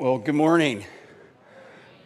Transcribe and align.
Well, 0.00 0.18
good 0.18 0.36
morning. 0.36 0.84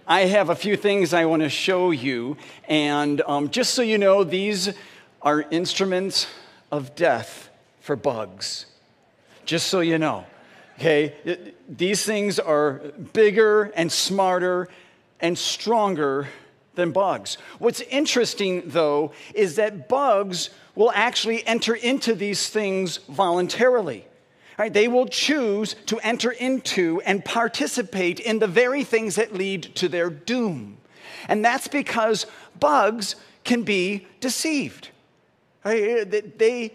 I 0.07 0.23
have 0.23 0.49
a 0.49 0.55
few 0.55 0.79
things 0.79 1.13
I 1.13 1.27
want 1.27 1.43
to 1.43 1.51
show 1.51 1.91
you, 1.91 2.39
and 2.67 3.21
um, 3.21 3.51
just 3.51 3.75
so 3.75 3.83
you 3.83 3.99
know, 3.99 4.25
these 4.25 4.73
are 5.21 5.43
instruments 5.51 6.27
of 6.71 6.95
death 6.95 7.51
for 7.83 7.95
bugs. 7.95 8.65
Just 9.45 9.67
so 9.67 9.81
you 9.81 9.99
know, 9.99 10.25
okay? 10.79 11.15
It, 11.23 11.77
these 11.77 12.03
things 12.03 12.39
are 12.39 12.81
bigger 13.13 13.65
and 13.77 13.93
smarter 13.93 14.69
and 15.21 15.37
stronger 15.37 16.29
than 16.75 16.93
bugs. 16.93 17.37
What's 17.59 17.83
interesting, 17.83 18.63
though, 18.69 19.13
is 19.35 19.57
that 19.57 19.91
bugs 19.91 20.49
will 20.75 20.93
actually 20.95 21.47
enter 21.47 21.75
into 21.75 22.15
these 22.15 22.49
things 22.49 22.97
voluntarily. 23.11 24.07
Right? 24.59 24.73
They 24.73 24.89
will 24.89 25.07
choose 25.07 25.75
to 25.87 25.99
enter 26.01 26.31
into 26.31 27.01
and 27.05 27.25
participate 27.25 28.21
in 28.21 28.39
the 28.39 28.47
very 28.47 28.85
things 28.85 29.17
that 29.17 29.33
lead 29.33 29.75
to 29.77 29.89
their 29.89 30.11
doom. 30.11 30.79
And 31.29 31.45
that's 31.45 31.69
because 31.69 32.27
bugs 32.59 33.17
can 33.45 33.63
be 33.63 34.07
deceived. 34.21 34.91
Right? 35.65 36.09
They, 36.11 36.21
they, 36.21 36.73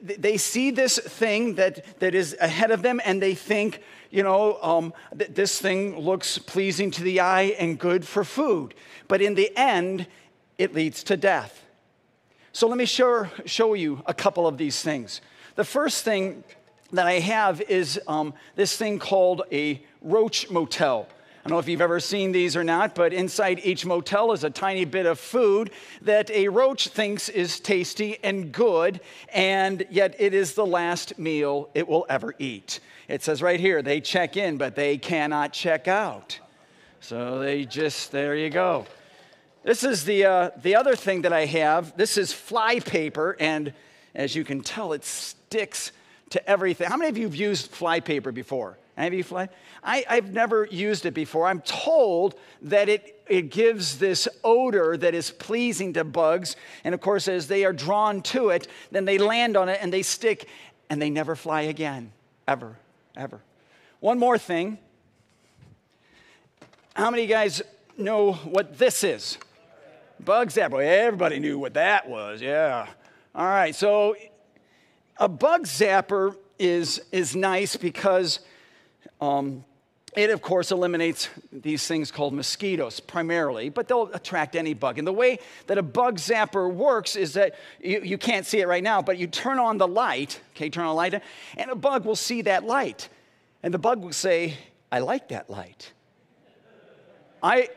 they 0.00 0.36
see 0.36 0.70
this 0.70 0.98
thing 0.98 1.54
that, 1.54 2.00
that 2.00 2.14
is 2.14 2.36
ahead 2.40 2.70
of 2.70 2.82
them 2.82 3.00
and 3.04 3.22
they 3.22 3.34
think, 3.34 3.82
you 4.10 4.22
know, 4.22 4.58
um, 4.62 4.92
th- 5.16 5.30
this 5.32 5.60
thing 5.60 5.98
looks 5.98 6.38
pleasing 6.38 6.90
to 6.92 7.02
the 7.02 7.20
eye 7.20 7.54
and 7.58 7.78
good 7.78 8.06
for 8.06 8.24
food. 8.24 8.74
But 9.08 9.22
in 9.22 9.34
the 9.34 9.56
end, 9.56 10.06
it 10.58 10.74
leads 10.74 11.04
to 11.04 11.16
death. 11.16 11.64
So 12.52 12.66
let 12.66 12.76
me 12.76 12.84
show, 12.84 13.28
show 13.46 13.74
you 13.74 14.02
a 14.06 14.14
couple 14.14 14.46
of 14.46 14.58
these 14.58 14.82
things. 14.82 15.20
The 15.54 15.64
first 15.64 16.04
thing 16.04 16.42
that 16.92 17.06
I 17.06 17.20
have 17.20 17.60
is 17.62 18.00
um, 18.06 18.34
this 18.56 18.76
thing 18.76 18.98
called 18.98 19.42
a 19.52 19.82
roach 20.02 20.50
motel. 20.50 21.08
I 21.10 21.48
don't 21.48 21.56
know 21.56 21.58
if 21.58 21.68
you've 21.68 21.80
ever 21.80 22.00
seen 22.00 22.32
these 22.32 22.54
or 22.54 22.64
not, 22.64 22.94
but 22.94 23.14
inside 23.14 23.60
each 23.64 23.86
motel 23.86 24.32
is 24.32 24.44
a 24.44 24.50
tiny 24.50 24.84
bit 24.84 25.06
of 25.06 25.18
food 25.18 25.70
that 26.02 26.30
a 26.30 26.48
roach 26.48 26.88
thinks 26.88 27.30
is 27.30 27.60
tasty 27.60 28.18
and 28.22 28.52
good, 28.52 29.00
and 29.32 29.86
yet 29.88 30.16
it 30.18 30.34
is 30.34 30.52
the 30.52 30.66
last 30.66 31.18
meal 31.18 31.70
it 31.74 31.88
will 31.88 32.04
ever 32.10 32.34
eat. 32.38 32.80
It 33.08 33.22
says 33.22 33.40
right 33.40 33.58
here, 33.58 33.80
they 33.80 34.02
check 34.02 34.36
in, 34.36 34.58
but 34.58 34.76
they 34.76 34.98
cannot 34.98 35.54
check 35.54 35.88
out. 35.88 36.38
So 37.00 37.38
they 37.38 37.64
just, 37.64 38.12
there 38.12 38.36
you 38.36 38.50
go. 38.50 38.84
This 39.62 39.82
is 39.82 40.04
the, 40.04 40.24
uh, 40.26 40.50
the 40.60 40.76
other 40.76 40.94
thing 40.94 41.22
that 41.22 41.32
I 41.32 41.46
have. 41.46 41.96
This 41.96 42.18
is 42.18 42.34
fly 42.34 42.80
paper, 42.80 43.34
and 43.40 43.72
as 44.14 44.36
you 44.36 44.44
can 44.44 44.60
tell, 44.60 44.92
it 44.92 45.04
sticks 45.04 45.92
to 46.30 46.48
everything. 46.48 46.88
How 46.88 46.96
many 46.96 47.10
of 47.10 47.18
you 47.18 47.24
have 47.24 47.34
used 47.34 47.70
fly 47.70 48.00
paper 48.00 48.32
before? 48.32 48.78
Any 48.96 49.08
of 49.08 49.14
you 49.14 49.24
fly? 49.24 49.48
I, 49.82 50.04
have 50.08 50.32
never 50.32 50.66
used 50.66 51.06
it 51.06 51.14
before. 51.14 51.46
I'm 51.46 51.62
told 51.62 52.34
that 52.62 52.88
it, 52.88 53.22
it 53.26 53.50
gives 53.50 53.98
this 53.98 54.28
odor 54.44 54.96
that 54.96 55.14
is 55.14 55.30
pleasing 55.30 55.94
to 55.94 56.04
bugs. 56.04 56.56
And 56.84 56.94
of 56.94 57.00
course, 57.00 57.26
as 57.26 57.48
they 57.48 57.64
are 57.64 57.72
drawn 57.72 58.20
to 58.22 58.50
it, 58.50 58.68
then 58.90 59.04
they 59.04 59.18
land 59.18 59.56
on 59.56 59.68
it 59.68 59.78
and 59.80 59.92
they 59.92 60.02
stick 60.02 60.48
and 60.90 61.00
they 61.00 61.10
never 61.10 61.34
fly 61.34 61.62
again. 61.62 62.12
Ever, 62.46 62.76
ever. 63.16 63.40
One 64.00 64.18
more 64.18 64.38
thing. 64.38 64.78
How 66.94 67.10
many 67.10 67.22
of 67.22 67.28
you 67.28 67.34
guys 67.34 67.62
know 67.96 68.32
what 68.32 68.78
this 68.78 69.02
is? 69.04 69.38
Bug 70.18 70.48
zapper. 70.48 70.84
Everybody 70.84 71.38
knew 71.38 71.58
what 71.58 71.74
that 71.74 72.08
was, 72.08 72.42
yeah. 72.42 72.88
All 73.34 73.46
right, 73.46 73.74
so 73.74 74.14
a 75.20 75.28
bug 75.28 75.64
zapper 75.66 76.34
is, 76.58 77.02
is 77.12 77.36
nice 77.36 77.76
because 77.76 78.40
um, 79.20 79.64
it, 80.16 80.30
of 80.30 80.42
course, 80.42 80.72
eliminates 80.72 81.28
these 81.52 81.86
things 81.86 82.10
called 82.10 82.32
mosquitoes 82.32 82.98
primarily, 82.98 83.68
but 83.68 83.86
they'll 83.86 84.10
attract 84.14 84.56
any 84.56 84.74
bug. 84.74 84.98
And 84.98 85.06
the 85.06 85.12
way 85.12 85.38
that 85.66 85.78
a 85.78 85.82
bug 85.82 86.16
zapper 86.16 86.72
works 86.72 87.14
is 87.14 87.34
that 87.34 87.54
you, 87.80 88.00
you 88.02 88.18
can't 88.18 88.46
see 88.46 88.60
it 88.60 88.66
right 88.66 88.82
now, 88.82 89.02
but 89.02 89.18
you 89.18 89.26
turn 89.26 89.58
on 89.58 89.78
the 89.78 89.86
light, 89.86 90.40
okay, 90.56 90.70
turn 90.70 90.84
on 90.84 90.90
the 90.90 90.94
light, 90.94 91.22
and 91.56 91.70
a 91.70 91.76
bug 91.76 92.04
will 92.04 92.16
see 92.16 92.42
that 92.42 92.64
light. 92.64 93.08
And 93.62 93.72
the 93.72 93.78
bug 93.78 94.02
will 94.02 94.12
say, 94.12 94.56
I 94.90 95.00
like 95.00 95.28
that 95.28 95.50
light. 95.50 95.92
I, 97.42 97.68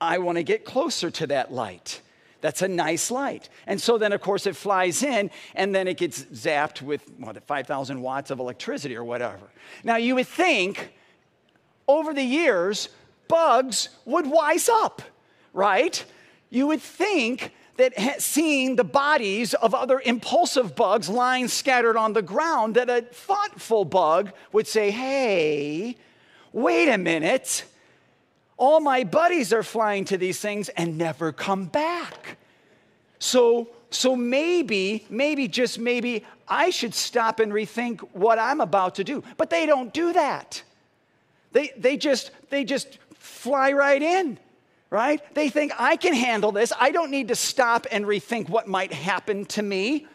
I 0.00 0.18
want 0.18 0.36
to 0.36 0.44
get 0.44 0.64
closer 0.64 1.10
to 1.10 1.26
that 1.28 1.52
light. 1.52 2.02
That's 2.44 2.60
a 2.60 2.68
nice 2.68 3.10
light. 3.10 3.48
And 3.66 3.80
so 3.80 3.96
then, 3.96 4.12
of 4.12 4.20
course, 4.20 4.46
it 4.46 4.54
flies 4.54 5.02
in 5.02 5.30
and 5.54 5.74
then 5.74 5.88
it 5.88 5.96
gets 5.96 6.24
zapped 6.24 6.82
with, 6.82 7.10
what, 7.16 7.42
5,000 7.42 8.02
watts 8.02 8.30
of 8.30 8.38
electricity 8.38 8.94
or 8.96 9.02
whatever. 9.02 9.48
Now, 9.82 9.96
you 9.96 10.14
would 10.16 10.26
think 10.26 10.92
over 11.88 12.12
the 12.12 12.22
years, 12.22 12.90
bugs 13.28 13.88
would 14.04 14.26
wise 14.26 14.68
up, 14.68 15.00
right? 15.54 16.04
You 16.50 16.66
would 16.66 16.82
think 16.82 17.50
that 17.78 18.20
seeing 18.20 18.76
the 18.76 18.84
bodies 18.84 19.54
of 19.54 19.74
other 19.74 20.02
impulsive 20.04 20.76
bugs 20.76 21.08
lying 21.08 21.48
scattered 21.48 21.96
on 21.96 22.12
the 22.12 22.20
ground, 22.20 22.74
that 22.74 22.90
a 22.90 23.00
thoughtful 23.00 23.86
bug 23.86 24.32
would 24.52 24.66
say, 24.66 24.90
hey, 24.90 25.96
wait 26.52 26.90
a 26.90 26.98
minute. 26.98 27.64
All 28.56 28.80
my 28.80 29.04
buddies 29.04 29.52
are 29.52 29.62
flying 29.62 30.04
to 30.06 30.16
these 30.16 30.40
things 30.40 30.68
and 30.70 30.96
never 30.96 31.32
come 31.32 31.66
back. 31.66 32.38
So, 33.18 33.68
so 33.90 34.14
maybe, 34.14 35.06
maybe, 35.08 35.48
just 35.48 35.78
maybe, 35.78 36.24
I 36.46 36.70
should 36.70 36.94
stop 36.94 37.40
and 37.40 37.52
rethink 37.52 38.00
what 38.12 38.38
I'm 38.38 38.60
about 38.60 38.96
to 38.96 39.04
do. 39.04 39.22
But 39.36 39.50
they 39.50 39.66
don't 39.66 39.92
do 39.92 40.12
that. 40.12 40.62
They, 41.52 41.72
they, 41.76 41.96
just, 41.96 42.30
they 42.50 42.64
just 42.64 42.98
fly 43.14 43.72
right 43.72 44.02
in, 44.02 44.38
right? 44.90 45.20
They 45.34 45.48
think, 45.48 45.72
I 45.78 45.96
can 45.96 46.14
handle 46.14 46.52
this. 46.52 46.72
I 46.78 46.90
don't 46.90 47.10
need 47.10 47.28
to 47.28 47.34
stop 47.34 47.86
and 47.90 48.04
rethink 48.04 48.48
what 48.48 48.68
might 48.68 48.92
happen 48.92 49.46
to 49.46 49.62
me. 49.62 50.06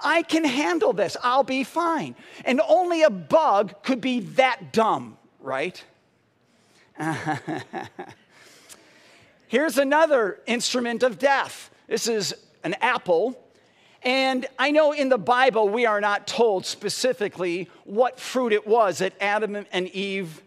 I 0.00 0.22
can 0.22 0.44
handle 0.44 0.92
this. 0.92 1.16
I'll 1.22 1.44
be 1.44 1.64
fine. 1.64 2.16
And 2.44 2.60
only 2.68 3.02
a 3.02 3.10
bug 3.10 3.82
could 3.82 4.00
be 4.00 4.20
that 4.20 4.72
dumb, 4.72 5.16
right? 5.40 5.82
Here's 9.48 9.78
another 9.78 10.40
instrument 10.46 11.02
of 11.02 11.18
death. 11.18 11.70
This 11.86 12.08
is 12.08 12.34
an 12.64 12.74
apple. 12.80 13.40
And 14.02 14.46
I 14.58 14.70
know 14.70 14.92
in 14.92 15.08
the 15.08 15.18
Bible 15.18 15.68
we 15.68 15.86
are 15.86 16.00
not 16.00 16.26
told 16.26 16.66
specifically 16.66 17.68
what 17.84 18.20
fruit 18.20 18.52
it 18.52 18.66
was 18.66 18.98
that 18.98 19.14
Adam 19.20 19.66
and 19.72 19.88
Eve 19.88 20.42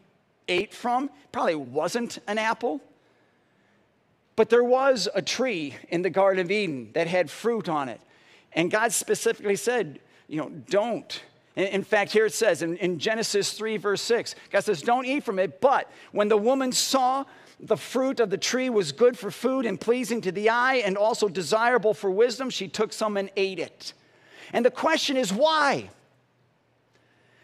ate 0.48 0.74
from. 0.74 1.10
Probably 1.32 1.56
wasn't 1.56 2.20
an 2.28 2.38
apple. 2.38 2.82
But 4.36 4.50
there 4.50 4.64
was 4.64 5.10
a 5.14 5.22
tree 5.22 5.76
in 5.90 6.02
the 6.02 6.10
Garden 6.10 6.46
of 6.46 6.52
Eden 6.52 6.92
that 6.94 7.08
had 7.08 7.30
fruit 7.30 7.68
on 7.68 7.90
it. 7.90 8.00
And 8.54 8.72
God 8.72 8.92
specifically 8.94 9.58
said, 9.58 10.00
you 10.28 10.38
know, 10.38 10.50
don't 10.50 11.22
in 11.56 11.84
fact, 11.84 12.12
here 12.12 12.26
it 12.26 12.34
says 12.34 12.62
in, 12.62 12.78
in, 12.78 13.00
Genesis 13.00 13.54
3, 13.54 13.78
verse 13.78 14.02
6, 14.02 14.36
God 14.52 14.64
says, 14.64 14.82
Don't 14.82 15.06
eat 15.06 15.24
from 15.24 15.40
it. 15.40 15.60
But 15.60 15.92
when 16.12 16.28
the 16.28 16.38
woman 16.38 16.72
saw 16.72 17.26
the 17.60 17.78
fruit 17.78 18.20
of 18.20 18.30
the 18.30 18.38
tree 18.38 18.70
was 18.70 18.92
good 18.92 19.18
for 19.18 19.32
food 19.32 19.66
and 19.66 19.80
pleasing 19.80 20.22
to 20.22 20.32
the 20.32 20.50
eye 20.50 20.76
and 20.76 20.98
also 20.98 21.28
desirable 21.28 21.94
for 21.94 22.10
wisdom, 22.10 22.50
she 22.50 22.68
took 22.68 22.94
some 22.94 23.18
and 23.18 23.30
ate 23.36 23.60
it. 23.60 23.94
And 24.54 24.66
the 24.66 24.72
question 24.72 25.18
is, 25.18 25.34
why? 25.34 25.90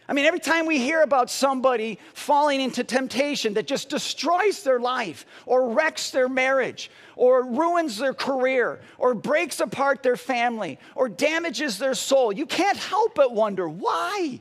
I 0.08 0.14
mean, 0.14 0.26
every 0.26 0.40
time 0.40 0.68
we 0.68 0.78
hear 0.78 1.02
about 1.02 1.32
somebody 1.32 1.98
falling 2.14 2.62
into 2.62 2.84
temptation 2.84 3.56
that 3.56 3.66
just 3.66 3.90
destroys 3.90 4.62
their 4.62 4.80
life 4.80 5.26
or 5.48 5.70
wrecks 5.70 6.12
their 6.12 6.30
marriage 6.30 6.92
or 7.16 7.44
ruins 7.44 7.98
their 7.98 8.14
career 8.14 8.82
or 9.00 9.16
breaks 9.16 9.60
apart 9.60 10.04
their 10.04 10.16
family 10.16 10.78
or 10.94 11.10
damages 11.10 11.80
their 11.80 11.96
soul, 11.96 12.32
you 12.32 12.46
can't 12.46 12.78
help 12.78 13.16
but 13.16 13.34
wonder 13.34 13.68
why? 13.68 14.40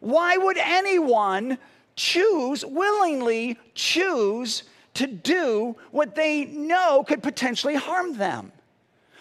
Why 0.00 0.36
would 0.36 0.58
anyone 0.58 1.58
choose, 1.94 2.64
willingly 2.64 3.56
choose 3.74 4.64
to 4.94 5.06
do 5.06 5.76
what 5.92 6.16
they 6.16 6.46
know 6.46 7.04
could 7.06 7.22
potentially 7.22 7.76
harm 7.76 8.16
them? 8.16 8.50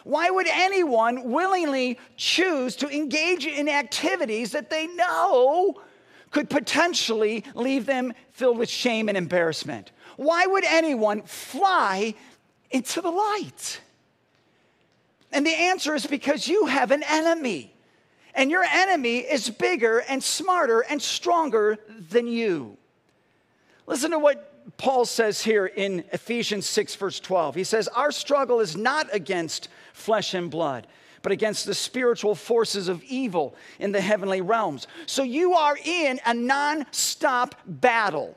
Why 0.04 0.30
would 0.30 0.48
anyone 0.48 1.32
willingly 1.32 2.00
choose 2.16 2.76
to 2.78 2.90
engage 2.90 3.46
in 3.46 3.68
activities 3.68 4.52
that 4.52 4.70
they 4.70 4.88
know 4.88 5.82
could 6.32 6.50
potentially 6.50 7.44
leave 7.56 7.86
them 7.86 8.14
filled 8.32 8.58
with 8.58 8.70
shame 8.70 9.10
and 9.10 9.18
embarrassment? 9.18 9.92
Why 10.18 10.46
would 10.46 10.66
anyone 10.66 11.22
fly 11.24 12.14
into 12.72 13.02
the 13.02 13.12
light? 13.12 13.82
And 15.32 15.46
the 15.46 15.54
answer 15.54 15.96
is 15.96 16.06
because 16.06 16.48
you 16.48 16.66
have 16.66 16.92
an 16.92 17.04
enemy. 17.04 17.74
And 18.36 18.52
your 18.52 18.64
enemy 18.64 19.20
is 19.20 19.50
bigger 19.50 20.00
and 20.00 20.24
smarter 20.24 20.82
and 20.82 21.02
stronger 21.02 21.78
than 22.10 22.28
you. 22.28 22.78
Listen 23.88 24.12
to 24.12 24.20
what 24.20 24.59
Paul 24.78 25.06
says 25.06 25.42
here 25.42 25.66
in 25.66 26.04
Ephesians 26.12 26.66
6, 26.68 26.96
verse 26.96 27.20
12. 27.20 27.56
He 27.56 27.64
says, 27.64 27.88
Our 27.88 28.12
struggle 28.12 28.60
is 28.60 28.76
not 28.76 29.08
against 29.14 29.70
flesh 29.94 30.34
and 30.34 30.50
blood, 30.52 30.88
but 31.22 31.32
against 31.32 31.66
the 31.66 31.74
spiritual 31.74 32.36
forces 32.36 32.88
of 32.88 33.04
evil 33.04 33.56
in 33.80 33.92
the 33.92 34.02
heavenly 34.02 34.42
realms. 34.42 34.88
So 35.06 35.24
you 35.24 35.54
are 35.54 35.78
in 35.84 36.20
a 36.26 36.34
non 36.34 36.86
stop 36.92 37.56
battle. 37.66 38.36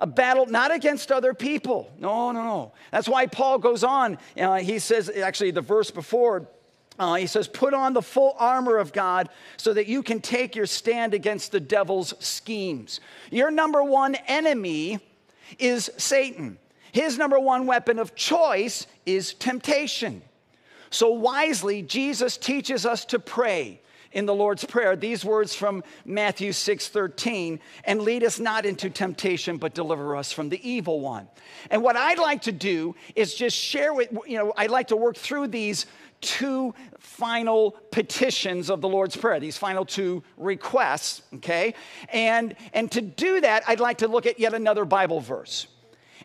A 0.00 0.06
battle 0.06 0.46
not 0.46 0.74
against 0.74 1.12
other 1.12 1.34
people. 1.34 1.92
No, 1.98 2.32
no, 2.32 2.42
no. 2.42 2.72
That's 2.90 3.08
why 3.08 3.26
Paul 3.26 3.58
goes 3.58 3.84
on. 3.84 4.18
Uh, 4.36 4.56
he 4.56 4.78
says, 4.78 5.08
actually, 5.08 5.52
the 5.52 5.60
verse 5.60 5.90
before, 5.90 6.48
uh, 6.98 7.14
he 7.14 7.26
says, 7.26 7.48
Put 7.48 7.74
on 7.74 7.92
the 7.92 8.02
full 8.02 8.34
armor 8.38 8.76
of 8.76 8.92
God 8.92 9.28
so 9.56 9.72
that 9.72 9.86
you 9.86 10.02
can 10.02 10.20
take 10.20 10.56
your 10.56 10.66
stand 10.66 11.14
against 11.14 11.52
the 11.52 11.60
devil's 11.60 12.12
schemes. 12.18 13.00
Your 13.30 13.50
number 13.50 13.82
one 13.82 14.16
enemy 14.26 15.00
is 15.58 15.90
Satan. 15.96 16.58
His 16.92 17.18
number 17.18 17.38
one 17.38 17.66
weapon 17.66 17.98
of 17.98 18.14
choice 18.14 18.86
is 19.04 19.34
temptation. 19.34 20.22
So 20.90 21.10
wisely, 21.10 21.82
Jesus 21.82 22.36
teaches 22.36 22.86
us 22.86 23.04
to 23.06 23.18
pray 23.18 23.80
in 24.14 24.26
the 24.26 24.34
Lord's 24.34 24.64
Prayer 24.64 24.96
these 24.96 25.24
words 25.24 25.54
from 25.54 25.84
Matthew 26.04 26.52
6 26.52 26.88
13, 26.88 27.60
and 27.84 28.00
lead 28.00 28.24
us 28.24 28.40
not 28.40 28.64
into 28.64 28.88
temptation, 28.88 29.58
but 29.58 29.74
deliver 29.74 30.16
us 30.16 30.32
from 30.32 30.48
the 30.48 30.68
evil 30.68 31.00
one. 31.00 31.28
And 31.70 31.82
what 31.82 31.96
I'd 31.96 32.18
like 32.18 32.42
to 32.42 32.52
do 32.52 32.94
is 33.14 33.34
just 33.34 33.56
share 33.56 33.92
with, 33.92 34.10
you 34.26 34.38
know, 34.38 34.52
I'd 34.56 34.70
like 34.70 34.88
to 34.88 34.96
work 34.96 35.16
through 35.16 35.48
these 35.48 35.86
two 36.20 36.74
final 36.98 37.72
petitions 37.90 38.70
of 38.70 38.80
the 38.80 38.88
Lord's 38.88 39.16
Prayer, 39.16 39.38
these 39.38 39.58
final 39.58 39.84
two 39.84 40.22
requests, 40.38 41.22
okay? 41.34 41.74
And, 42.10 42.56
and 42.72 42.90
to 42.92 43.02
do 43.02 43.42
that, 43.42 43.64
I'd 43.68 43.80
like 43.80 43.98
to 43.98 44.08
look 44.08 44.24
at 44.24 44.40
yet 44.40 44.54
another 44.54 44.84
Bible 44.84 45.20
verse. 45.20 45.66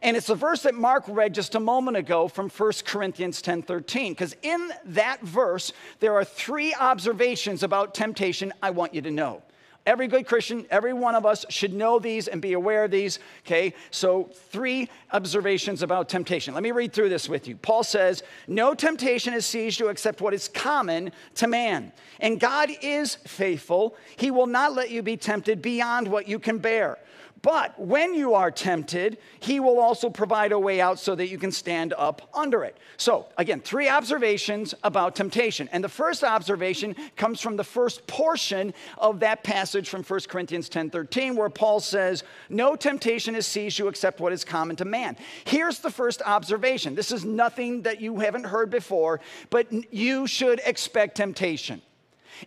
And 0.02 0.16
it's 0.16 0.28
the 0.28 0.36
verse 0.36 0.64
that 0.64 0.76
Mark 0.76 1.04
read 1.08 1.34
just 1.34 1.56
a 1.56 1.60
moment 1.60 1.98
ago 1.98 2.28
from 2.28 2.50
1 2.50 2.72
Corinthians 2.86 3.42
10 3.42 3.64
13. 3.64 4.14
Because 4.14 4.36
in 4.42 4.72
that 4.86 5.22
verse, 5.22 5.74
there 6.00 6.14
are 6.14 6.24
three 6.24 6.74
observations 6.74 7.64
about 7.64 7.94
temptation 7.94 8.54
I 8.62 8.70
want 8.70 8.94
you 8.94 9.02
to 9.02 9.12
know. 9.12 9.44
Every 9.86 10.08
good 10.08 10.28
Christian, 10.28 10.66
every 10.70 10.94
one 10.94 11.16
of 11.16 11.26
us 11.26 11.46
should 11.50 11.74
know 11.74 12.00
these 12.00 12.28
and 12.28 12.42
be 12.42 12.54
aware 12.54 12.84
of 12.84 12.92
these. 12.92 13.18
Okay, 13.46 13.74
so 13.92 14.30
three 14.52 14.90
observations 15.12 15.82
about 15.82 16.10
temptation. 16.10 16.54
Let 16.54 16.62
me 16.64 16.72
read 16.72 16.94
through 16.94 17.10
this 17.10 17.28
with 17.28 17.48
you. 17.48 17.56
Paul 17.56 17.84
says, 17.84 18.22
No 18.48 18.76
temptation 18.76 19.34
has 19.34 19.46
seized 19.46 19.80
you 19.80 19.88
except 19.88 20.22
what 20.22 20.34
is 20.34 20.48
common 20.48 21.12
to 21.36 21.48
man. 21.48 21.92
And 22.20 22.40
God 22.40 22.70
is 22.82 23.16
faithful. 23.16 23.96
He 24.16 24.32
will 24.32 24.48
not 24.48 24.76
let 24.76 24.92
you 24.92 25.02
be 25.02 25.18
tempted 25.18 25.62
beyond 25.62 26.08
what 26.08 26.28
you 26.28 26.40
can 26.40 26.60
bear. 26.60 27.00
But 27.42 27.80
when 27.80 28.16
you 28.16 28.34
are 28.34 28.52
tempted, 28.52 29.18
he 29.40 29.60
will 29.60 29.80
also 29.80 30.10
provide 30.10 30.52
a 30.52 30.60
way 30.60 30.82
out 30.82 31.00
so 31.00 31.16
that 31.16 31.30
you 31.30 31.38
can 31.38 31.52
stand 31.52 31.94
up 31.98 32.30
under 32.34 32.64
it. 32.64 32.78
So, 32.98 33.28
again, 33.38 33.62
three 33.62 33.88
observations 33.88 34.74
about 34.84 35.16
temptation. 35.16 35.70
And 35.72 35.84
the 35.84 35.90
first 35.90 36.24
observation 36.24 36.96
comes 37.16 37.40
from 37.40 37.56
the 37.56 37.64
first 37.64 38.06
portion 38.08 38.74
of 38.98 39.20
that 39.22 39.44
passage 39.44 39.90
from 39.90 40.04
1 40.04 40.20
Corinthians 40.28 40.70
10 40.70 40.90
13, 40.90 41.36
where 41.36 41.50
Paul 41.50 41.80
says, 41.80 42.24
No 42.50 42.76
temptation 42.76 43.36
has 43.36 43.48
seized 43.48 43.80
you 43.80 43.88
except 43.88 44.20
what 44.20 44.34
is 44.34 44.44
common 44.44 44.76
to 44.78 44.86
man. 44.86 45.16
Here's 45.46 45.80
the 45.80 45.92
first 45.92 46.22
observation. 46.26 46.96
This 46.96 47.12
is 47.12 47.24
nothing 47.24 47.84
that 47.84 48.02
you 48.02 48.20
haven't 48.20 48.46
heard 48.46 48.70
before, 48.70 49.22
but 49.50 49.68
you 49.94 50.28
should 50.28 50.62
expect 50.66 51.18
temptation. 51.18 51.82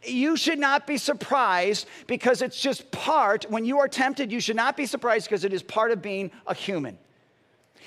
You 0.05 0.37
should 0.37 0.59
not 0.59 0.87
be 0.87 0.97
surprised 0.97 1.87
because 2.06 2.43
it's 2.43 2.61
just 2.61 2.91
part, 2.91 3.47
when 3.50 3.65
you 3.65 3.79
are 3.79 3.89
tempted, 3.89 4.33
you 4.33 4.41
should 4.41 4.56
not 4.56 4.77
be 4.77 4.87
surprised 4.87 5.27
because 5.27 5.44
it 5.44 5.53
is 5.53 5.62
part 5.62 5.91
of 5.91 6.00
being 6.00 6.31
a 6.47 6.55
human. 6.55 6.99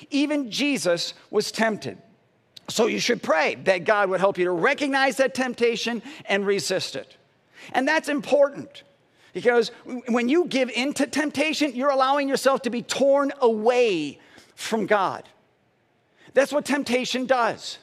Even 0.09 0.51
Jesus 0.51 1.13
was 1.31 1.51
tempted. 1.51 1.97
So 2.67 2.87
you 2.87 2.99
should 2.99 3.21
pray 3.21 3.55
that 3.65 3.85
God 3.85 4.09
would 4.09 4.19
help 4.19 4.37
you 4.37 4.45
to 4.45 4.51
recognize 4.51 5.17
that 5.17 5.33
temptation 5.35 6.01
and 6.25 6.45
resist 6.45 6.95
it. 6.95 7.15
And 7.73 7.87
that's 7.87 8.09
important 8.09 8.83
because 9.33 9.69
when 10.07 10.29
you 10.29 10.45
give 10.45 10.69
in 10.69 10.93
to 10.95 11.07
temptation, 11.07 11.75
you're 11.75 11.89
allowing 11.89 12.27
yourself 12.27 12.63
to 12.63 12.69
be 12.69 12.81
torn 12.81 13.31
away 13.39 14.19
from 14.55 14.85
God. 14.85 15.27
That's 16.33 16.51
what 16.51 16.65
temptation 16.65 17.25
does. 17.25 17.77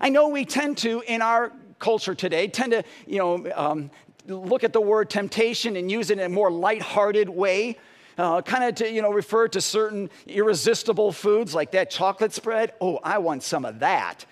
I 0.00 0.08
know 0.08 0.28
we 0.28 0.44
tend 0.44 0.78
to, 0.78 1.02
in 1.06 1.22
our 1.22 1.52
culture 1.84 2.14
today 2.14 2.48
tend 2.48 2.72
to, 2.72 2.82
you 3.06 3.18
know, 3.18 3.52
um, 3.54 3.90
look 4.26 4.64
at 4.64 4.72
the 4.72 4.80
word 4.80 5.10
temptation 5.10 5.76
and 5.76 5.92
use 5.92 6.08
it 6.10 6.18
in 6.18 6.24
a 6.24 6.28
more 6.30 6.50
lighthearted 6.50 7.28
way. 7.28 7.76
Uh, 8.16 8.40
kind 8.40 8.64
of 8.64 8.74
to 8.76 8.90
you 8.90 9.02
know 9.02 9.10
refer 9.10 9.48
to 9.48 9.60
certain 9.60 10.08
irresistible 10.26 11.12
foods 11.12 11.54
like 11.54 11.72
that 11.72 11.90
chocolate 11.90 12.32
spread. 12.32 12.72
Oh 12.80 13.00
i 13.02 13.18
want 13.18 13.42
some 13.42 13.64
of 13.64 13.80
that. 13.80 14.24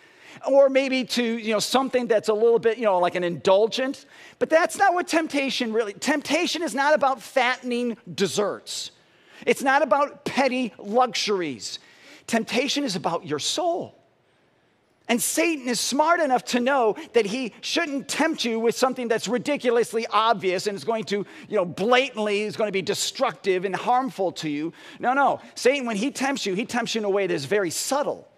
Or 0.48 0.70
maybe 0.70 1.04
to 1.04 1.22
you 1.22 1.52
know 1.52 1.58
something 1.58 2.06
that's 2.06 2.30
a 2.30 2.34
little 2.34 2.60
bit 2.60 2.78
you 2.78 2.84
know 2.84 2.98
like 2.98 3.16
an 3.16 3.24
indulgent 3.24 4.06
but 4.38 4.48
that's 4.48 4.78
not 4.78 4.94
what 4.94 5.06
temptation 5.08 5.72
really 5.72 5.92
temptation 5.92 6.62
is 6.62 6.74
not 6.74 6.94
about 6.94 7.20
fattening 7.20 7.98
desserts. 8.14 8.92
It's 9.44 9.62
not 9.62 9.82
about 9.82 10.24
petty 10.24 10.72
luxuries. 10.78 11.80
Temptation 12.26 12.84
is 12.84 12.94
about 12.96 13.26
your 13.26 13.40
soul 13.40 14.01
and 15.08 15.20
Satan 15.20 15.68
is 15.68 15.80
smart 15.80 16.20
enough 16.20 16.44
to 16.46 16.60
know 16.60 16.96
that 17.12 17.26
he 17.26 17.52
shouldn't 17.60 18.08
tempt 18.08 18.44
you 18.44 18.60
with 18.60 18.76
something 18.76 19.08
that's 19.08 19.26
ridiculously 19.26 20.06
obvious 20.06 20.66
and 20.66 20.76
is 20.76 20.84
going 20.84 21.04
to, 21.04 21.26
you 21.48 21.56
know, 21.56 21.64
blatantly 21.64 22.42
is 22.42 22.56
going 22.56 22.68
to 22.68 22.72
be 22.72 22.82
destructive 22.82 23.64
and 23.64 23.74
harmful 23.74 24.32
to 24.32 24.48
you. 24.48 24.72
No, 25.00 25.12
no. 25.12 25.40
Satan, 25.54 25.86
when 25.86 25.96
he 25.96 26.10
tempts 26.10 26.46
you, 26.46 26.54
he 26.54 26.64
tempts 26.64 26.94
you 26.94 27.00
in 27.00 27.04
a 27.04 27.10
way 27.10 27.26
that's 27.26 27.44
very 27.44 27.70
subtle. 27.70 28.28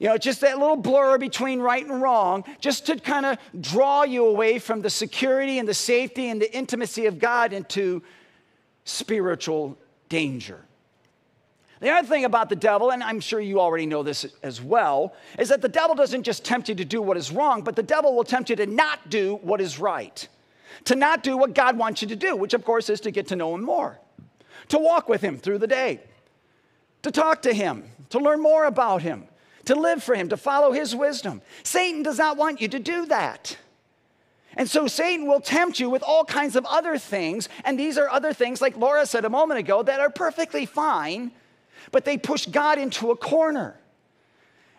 You 0.00 0.08
know, 0.08 0.18
just 0.18 0.40
that 0.40 0.58
little 0.58 0.76
blur 0.76 1.18
between 1.18 1.60
right 1.60 1.86
and 1.86 2.00
wrong, 2.00 2.44
just 2.58 2.86
to 2.86 2.96
kind 2.96 3.26
of 3.26 3.38
draw 3.60 4.02
you 4.02 4.26
away 4.26 4.58
from 4.58 4.80
the 4.80 4.90
security 4.90 5.58
and 5.58 5.68
the 5.68 5.74
safety 5.74 6.30
and 6.30 6.40
the 6.40 6.52
intimacy 6.56 7.06
of 7.06 7.18
God 7.18 7.52
into 7.52 8.02
spiritual 8.84 9.78
danger. 10.08 10.64
The 11.80 11.88
other 11.88 12.06
thing 12.06 12.26
about 12.26 12.50
the 12.50 12.56
devil, 12.56 12.92
and 12.92 13.02
I'm 13.02 13.20
sure 13.20 13.40
you 13.40 13.58
already 13.58 13.86
know 13.86 14.02
this 14.02 14.26
as 14.42 14.60
well, 14.60 15.14
is 15.38 15.48
that 15.48 15.62
the 15.62 15.68
devil 15.68 15.94
doesn't 15.94 16.24
just 16.24 16.44
tempt 16.44 16.68
you 16.68 16.74
to 16.74 16.84
do 16.84 17.00
what 17.00 17.16
is 17.16 17.32
wrong, 17.32 17.62
but 17.62 17.74
the 17.74 17.82
devil 17.82 18.14
will 18.14 18.24
tempt 18.24 18.50
you 18.50 18.56
to 18.56 18.66
not 18.66 19.08
do 19.08 19.36
what 19.36 19.62
is 19.62 19.78
right, 19.78 20.28
to 20.84 20.94
not 20.94 21.22
do 21.22 21.38
what 21.38 21.54
God 21.54 21.78
wants 21.78 22.02
you 22.02 22.08
to 22.08 22.16
do, 22.16 22.36
which 22.36 22.52
of 22.52 22.66
course 22.66 22.90
is 22.90 23.00
to 23.00 23.10
get 23.10 23.28
to 23.28 23.36
know 23.36 23.54
him 23.54 23.64
more, 23.64 23.98
to 24.68 24.78
walk 24.78 25.08
with 25.08 25.22
him 25.22 25.38
through 25.38 25.56
the 25.56 25.66
day, 25.66 26.00
to 27.00 27.10
talk 27.10 27.40
to 27.42 27.52
him, 27.54 27.84
to 28.10 28.18
learn 28.18 28.42
more 28.42 28.66
about 28.66 29.00
him, 29.00 29.24
to 29.64 29.74
live 29.74 30.02
for 30.02 30.14
him, 30.14 30.28
to 30.28 30.36
follow 30.36 30.72
his 30.72 30.94
wisdom. 30.94 31.40
Satan 31.62 32.02
does 32.02 32.18
not 32.18 32.36
want 32.36 32.60
you 32.60 32.68
to 32.68 32.78
do 32.78 33.06
that. 33.06 33.56
And 34.54 34.68
so 34.68 34.86
Satan 34.86 35.26
will 35.26 35.40
tempt 35.40 35.80
you 35.80 35.88
with 35.88 36.02
all 36.02 36.26
kinds 36.26 36.56
of 36.56 36.66
other 36.66 36.98
things, 36.98 37.48
and 37.64 37.78
these 37.78 37.96
are 37.96 38.10
other 38.10 38.34
things, 38.34 38.60
like 38.60 38.76
Laura 38.76 39.06
said 39.06 39.24
a 39.24 39.30
moment 39.30 39.60
ago, 39.60 39.82
that 39.82 40.00
are 40.00 40.10
perfectly 40.10 40.66
fine 40.66 41.32
but 41.92 42.04
they 42.04 42.18
push 42.18 42.46
God 42.46 42.78
into 42.78 43.10
a 43.10 43.16
corner. 43.16 43.76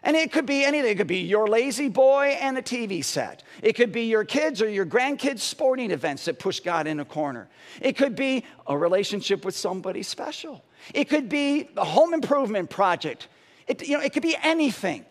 And 0.04 0.16
it 0.16 0.32
could 0.32 0.48
be 0.48 0.64
anything. 0.64 0.92
It 0.92 0.98
could 0.98 1.08
be 1.08 1.20
your 1.20 1.48
La-Z-Boy 1.48 2.38
and 2.42 2.58
the 2.58 2.64
TV 2.64 3.04
set. 3.04 3.44
It 3.62 3.74
could 3.74 3.92
be 3.92 4.06
your 4.06 4.24
kids 4.24 4.62
or 4.62 4.68
your 4.68 4.86
grandkids' 4.86 5.40
sporting 5.40 5.92
events 5.92 6.26
that 6.26 6.40
push 6.40 6.60
God 6.60 6.88
in 6.88 7.00
a 7.00 7.06
corner. 7.06 7.50
It 7.80 7.98
could 7.98 8.16
be 8.16 8.44
a 8.66 8.76
relationship 8.76 9.46
with 9.46 9.56
somebody 9.56 10.02
special. 10.02 10.64
It 10.96 11.08
could 11.08 11.30
be 11.30 11.70
a 11.78 11.86
home 11.86 12.16
improvement 12.16 12.72
project. 12.72 13.28
It, 13.68 13.88
you 13.88 13.96
know, 13.96 14.04
it 14.04 14.12
could 14.12 14.24
be 14.24 14.36
anything. 14.42 15.06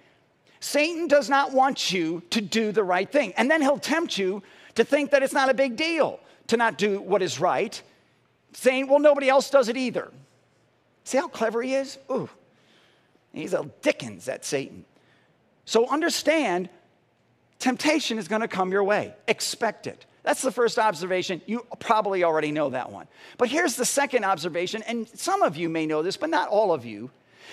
Satan 0.59 1.07
does 1.07 1.31
not 1.31 1.53
want 1.53 1.93
you 1.93 2.23
to 2.31 2.41
do 2.41 2.73
the 2.73 2.83
right 2.83 3.11
thing. 3.11 3.33
And 3.37 3.49
then 3.49 3.63
he'll 3.63 3.79
tempt 3.79 4.19
you 4.19 4.43
to 4.75 4.85
think 4.85 5.13
that 5.13 5.23
it's 5.23 5.33
not 5.33 5.49
a 5.49 5.55
big 5.55 5.77
deal 5.77 6.19
to 6.49 6.57
not 6.57 6.79
do 6.79 7.01
what 7.01 7.23
is 7.23 7.39
right, 7.39 7.81
saying, 8.53 8.89
well, 8.89 8.99
nobody 8.99 9.29
else 9.29 9.51
does 9.51 9.69
it 9.69 9.77
either. 9.77 10.11
See 11.11 11.19
how 11.19 11.27
clever 11.27 11.61
he 11.61 11.75
is? 11.75 11.99
Ooh, 12.09 12.31
he's 13.33 13.53
a 13.53 13.69
Dickens 13.83 14.29
at 14.29 14.45
Satan. 14.45 14.85
So 15.65 15.89
understand, 15.89 16.69
temptation 17.59 18.17
is 18.17 18.29
going 18.29 18.43
to 18.43 18.47
come 18.47 18.71
your 18.71 18.85
way. 18.85 19.13
Expect 19.27 19.89
it. 19.89 20.07
That's 20.23 20.41
the 20.41 20.53
first 20.53 20.79
observation. 20.79 21.43
You 21.47 21.67
probably 21.81 22.23
already 22.23 22.53
know 22.53 22.71
that 22.71 22.93
one. 22.93 23.09
But 23.39 23.49
here's 23.49 23.75
the 23.75 23.85
second 23.85 24.23
observation, 24.23 24.85
and 24.85 25.09
some 25.09 25.43
of 25.43 25.57
you 25.57 25.69
may 25.69 25.85
know 25.85 26.05
this, 26.05 26.17
but 26.17 26.31
not 26.31 26.49
all 26.49 26.73
of 26.73 26.85
you. 26.85 27.11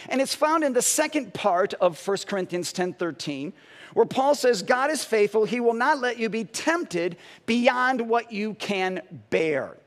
And 0.07 0.21
it's 0.21 0.35
found 0.35 0.63
in 0.63 0.73
the 0.73 0.81
second 0.83 1.33
part 1.33 1.73
of 1.73 2.07
1 2.07 2.17
Corinthians 2.27 2.71
10 2.71 2.93
13, 2.93 3.53
where 3.95 4.05
Paul 4.05 4.35
says, 4.35 4.61
God 4.61 4.91
is 4.91 5.03
faithful. 5.03 5.45
He 5.45 5.61
will 5.61 5.73
not 5.73 5.97
let 5.97 6.19
you 6.19 6.29
be 6.29 6.43
tempted 6.43 7.17
beyond 7.47 8.01
what 8.01 8.31
you 8.31 8.53
can 8.53 9.01
bear. 9.31 9.77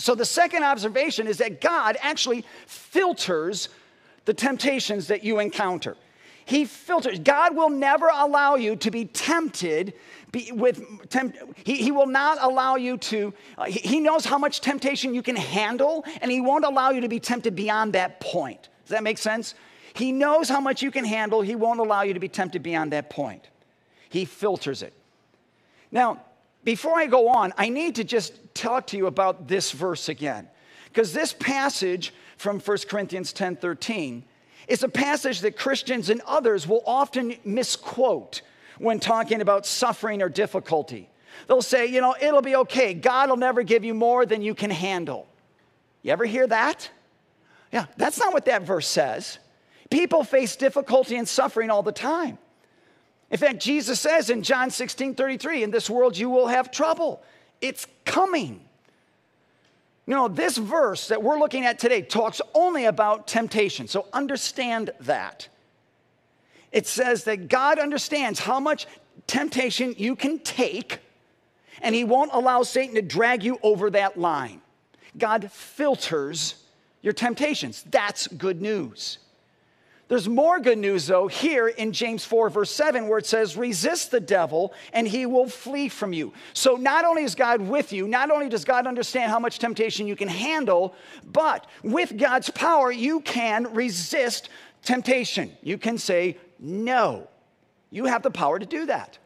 So 0.00 0.14
the 0.14 0.24
second 0.24 0.64
observation 0.64 1.26
is 1.26 1.38
that 1.38 1.60
God 1.60 1.98
actually 2.00 2.46
filters 2.66 3.68
the 4.24 4.32
temptations 4.32 5.08
that 5.08 5.22
you 5.22 5.38
encounter. 5.38 5.96
He 6.46 6.64
filters. 6.64 7.18
God 7.18 7.54
will 7.54 7.68
never 7.68 8.08
allow 8.08 8.54
you 8.56 8.76
to 8.76 8.90
be 8.90 9.04
tempted 9.04 9.92
be, 10.32 10.52
with 10.52 11.08
temp, 11.10 11.36
he, 11.64 11.76
he 11.76 11.90
will 11.90 12.06
not 12.06 12.38
allow 12.40 12.76
you 12.76 12.96
to 12.96 13.34
uh, 13.58 13.64
he, 13.64 13.80
he 13.80 14.00
knows 14.00 14.24
how 14.24 14.38
much 14.38 14.60
temptation 14.60 15.12
you 15.12 15.22
can 15.22 15.34
handle 15.34 16.04
and 16.22 16.30
he 16.30 16.40
won't 16.40 16.64
allow 16.64 16.90
you 16.90 17.00
to 17.00 17.08
be 17.08 17.18
tempted 17.18 17.56
beyond 17.56 17.92
that 17.94 18.20
point 18.20 18.68
does 18.84 18.90
that 18.90 19.02
make 19.02 19.18
sense 19.18 19.56
he 19.92 20.12
knows 20.12 20.48
how 20.48 20.60
much 20.60 20.82
you 20.82 20.92
can 20.92 21.04
handle 21.04 21.42
he 21.42 21.56
won't 21.56 21.80
allow 21.80 22.02
you 22.02 22.14
to 22.14 22.20
be 22.20 22.28
tempted 22.28 22.62
beyond 22.62 22.92
that 22.92 23.10
point 23.10 23.48
he 24.08 24.24
filters 24.24 24.84
it 24.84 24.92
now 25.90 26.20
before 26.64 26.98
I 26.98 27.06
go 27.06 27.28
on, 27.28 27.52
I 27.56 27.68
need 27.68 27.94
to 27.96 28.04
just 28.04 28.49
talk 28.60 28.86
to 28.88 28.96
you 28.96 29.06
about 29.06 29.48
this 29.48 29.72
verse 29.72 30.08
again. 30.08 30.48
Because 30.84 31.12
this 31.12 31.32
passage 31.32 32.12
from 32.36 32.60
1 32.60 32.78
Corinthians 32.88 33.32
10 33.32 33.56
13 33.56 34.24
is 34.68 34.82
a 34.82 34.88
passage 34.88 35.40
that 35.40 35.56
Christians 35.56 36.10
and 36.10 36.20
others 36.26 36.66
will 36.66 36.82
often 36.86 37.34
misquote 37.44 38.42
when 38.78 39.00
talking 39.00 39.40
about 39.40 39.66
suffering 39.66 40.22
or 40.22 40.28
difficulty. 40.28 41.08
They'll 41.46 41.62
say, 41.62 41.86
you 41.86 42.00
know, 42.00 42.14
it'll 42.20 42.42
be 42.42 42.56
okay. 42.56 42.94
God 42.94 43.30
will 43.30 43.36
never 43.36 43.62
give 43.62 43.84
you 43.84 43.94
more 43.94 44.26
than 44.26 44.42
you 44.42 44.54
can 44.54 44.70
handle. 44.70 45.26
You 46.02 46.12
ever 46.12 46.24
hear 46.24 46.46
that? 46.46 46.90
Yeah, 47.72 47.86
that's 47.96 48.18
not 48.18 48.32
what 48.32 48.46
that 48.46 48.62
verse 48.62 48.88
says. 48.88 49.38
People 49.90 50.24
face 50.24 50.56
difficulty 50.56 51.16
and 51.16 51.28
suffering 51.28 51.70
all 51.70 51.82
the 51.82 51.92
time. 51.92 52.38
In 53.30 53.38
fact, 53.38 53.60
Jesus 53.60 54.00
says 54.00 54.30
in 54.30 54.42
John 54.42 54.70
16 54.70 55.14
33, 55.14 55.62
in 55.62 55.70
this 55.70 55.88
world 55.88 56.16
you 56.16 56.30
will 56.30 56.48
have 56.48 56.70
trouble. 56.70 57.22
It's 57.60 57.86
coming. 58.04 58.60
You 60.06 60.14
know, 60.14 60.28
this 60.28 60.56
verse 60.56 61.08
that 61.08 61.22
we're 61.22 61.38
looking 61.38 61.64
at 61.64 61.78
today 61.78 62.02
talks 62.02 62.40
only 62.54 62.86
about 62.86 63.28
temptation. 63.28 63.86
So 63.86 64.06
understand 64.12 64.90
that. 65.00 65.48
It 66.72 66.86
says 66.86 67.24
that 67.24 67.48
God 67.48 67.78
understands 67.78 68.40
how 68.40 68.60
much 68.60 68.86
temptation 69.26 69.94
you 69.98 70.16
can 70.16 70.38
take, 70.40 70.98
and 71.80 71.94
He 71.94 72.04
won't 72.04 72.30
allow 72.32 72.62
Satan 72.62 72.94
to 72.94 73.02
drag 73.02 73.42
you 73.42 73.58
over 73.62 73.90
that 73.90 74.18
line. 74.18 74.60
God 75.16 75.50
filters 75.50 76.64
your 77.02 77.12
temptations. 77.12 77.84
That's 77.90 78.26
good 78.26 78.60
news. 78.60 79.18
There's 80.10 80.28
more 80.28 80.58
good 80.58 80.78
news, 80.78 81.06
though, 81.06 81.28
here 81.28 81.68
in 81.68 81.92
James 81.92 82.24
4, 82.24 82.50
verse 82.50 82.72
7, 82.72 83.06
where 83.06 83.18
it 83.20 83.26
says, 83.26 83.56
Resist 83.56 84.10
the 84.10 84.18
devil 84.18 84.74
and 84.92 85.06
he 85.06 85.24
will 85.24 85.48
flee 85.48 85.88
from 85.88 86.12
you. 86.12 86.32
So, 86.52 86.74
not 86.74 87.04
only 87.04 87.22
is 87.22 87.36
God 87.36 87.60
with 87.60 87.92
you, 87.92 88.08
not 88.08 88.28
only 88.32 88.48
does 88.48 88.64
God 88.64 88.88
understand 88.88 89.30
how 89.30 89.38
much 89.38 89.60
temptation 89.60 90.08
you 90.08 90.16
can 90.16 90.26
handle, 90.26 90.96
but 91.24 91.68
with 91.84 92.18
God's 92.18 92.50
power, 92.50 92.90
you 92.90 93.20
can 93.20 93.72
resist 93.72 94.48
temptation. 94.82 95.52
You 95.62 95.78
can 95.78 95.96
say 95.96 96.38
no. 96.58 97.28
You 97.90 98.06
have 98.06 98.24
the 98.24 98.32
power 98.32 98.58
to 98.58 98.66
do 98.66 98.86
that. 98.86 99.16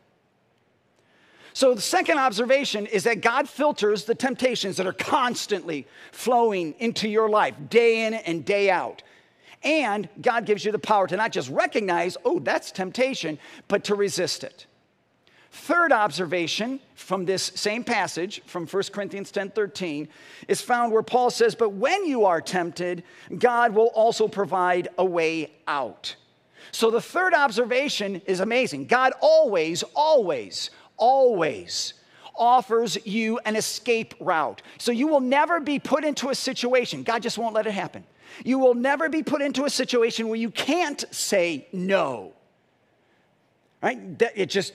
So, 1.54 1.72
the 1.72 1.80
second 1.80 2.18
observation 2.18 2.84
is 2.84 3.04
that 3.04 3.22
God 3.22 3.48
filters 3.48 4.04
the 4.04 4.14
temptations 4.14 4.76
that 4.76 4.86
are 4.86 4.92
constantly 4.92 5.86
flowing 6.12 6.74
into 6.78 7.08
your 7.08 7.30
life, 7.30 7.54
day 7.70 8.04
in 8.04 8.12
and 8.12 8.44
day 8.44 8.68
out. 8.68 9.02
And 9.64 10.08
God 10.20 10.44
gives 10.44 10.64
you 10.64 10.72
the 10.72 10.78
power 10.78 11.06
to 11.06 11.16
not 11.16 11.32
just 11.32 11.48
recognize, 11.48 12.16
oh, 12.24 12.38
that's 12.38 12.70
temptation, 12.70 13.38
but 13.66 13.84
to 13.84 13.94
resist 13.94 14.44
it. 14.44 14.66
Third 15.50 15.92
observation 15.92 16.80
from 16.96 17.24
this 17.24 17.44
same 17.54 17.84
passage 17.84 18.42
from 18.44 18.66
1 18.66 18.82
Corinthians 18.92 19.30
10 19.30 19.50
13 19.50 20.08
is 20.48 20.60
found 20.60 20.92
where 20.92 21.02
Paul 21.02 21.30
says, 21.30 21.54
But 21.54 21.70
when 21.70 22.04
you 22.04 22.24
are 22.24 22.40
tempted, 22.40 23.04
God 23.38 23.72
will 23.72 23.86
also 23.94 24.26
provide 24.26 24.88
a 24.98 25.04
way 25.04 25.52
out. 25.68 26.16
So 26.72 26.90
the 26.90 27.00
third 27.00 27.34
observation 27.34 28.20
is 28.26 28.40
amazing. 28.40 28.86
God 28.86 29.12
always, 29.20 29.84
always, 29.94 30.70
always 30.96 31.94
offers 32.36 32.98
you 33.06 33.38
an 33.44 33.54
escape 33.54 34.14
route. 34.18 34.60
So 34.78 34.90
you 34.90 35.06
will 35.06 35.20
never 35.20 35.60
be 35.60 35.78
put 35.78 36.04
into 36.04 36.30
a 36.30 36.34
situation, 36.34 37.04
God 37.04 37.22
just 37.22 37.38
won't 37.38 37.54
let 37.54 37.66
it 37.66 37.72
happen. 37.72 38.04
You 38.44 38.58
will 38.58 38.74
never 38.74 39.08
be 39.08 39.22
put 39.22 39.42
into 39.42 39.64
a 39.64 39.70
situation 39.70 40.28
where 40.28 40.38
you 40.38 40.50
can't 40.50 41.04
say 41.10 41.66
no. 41.72 42.32
Right? 43.82 43.98
It 44.34 44.46
just 44.46 44.72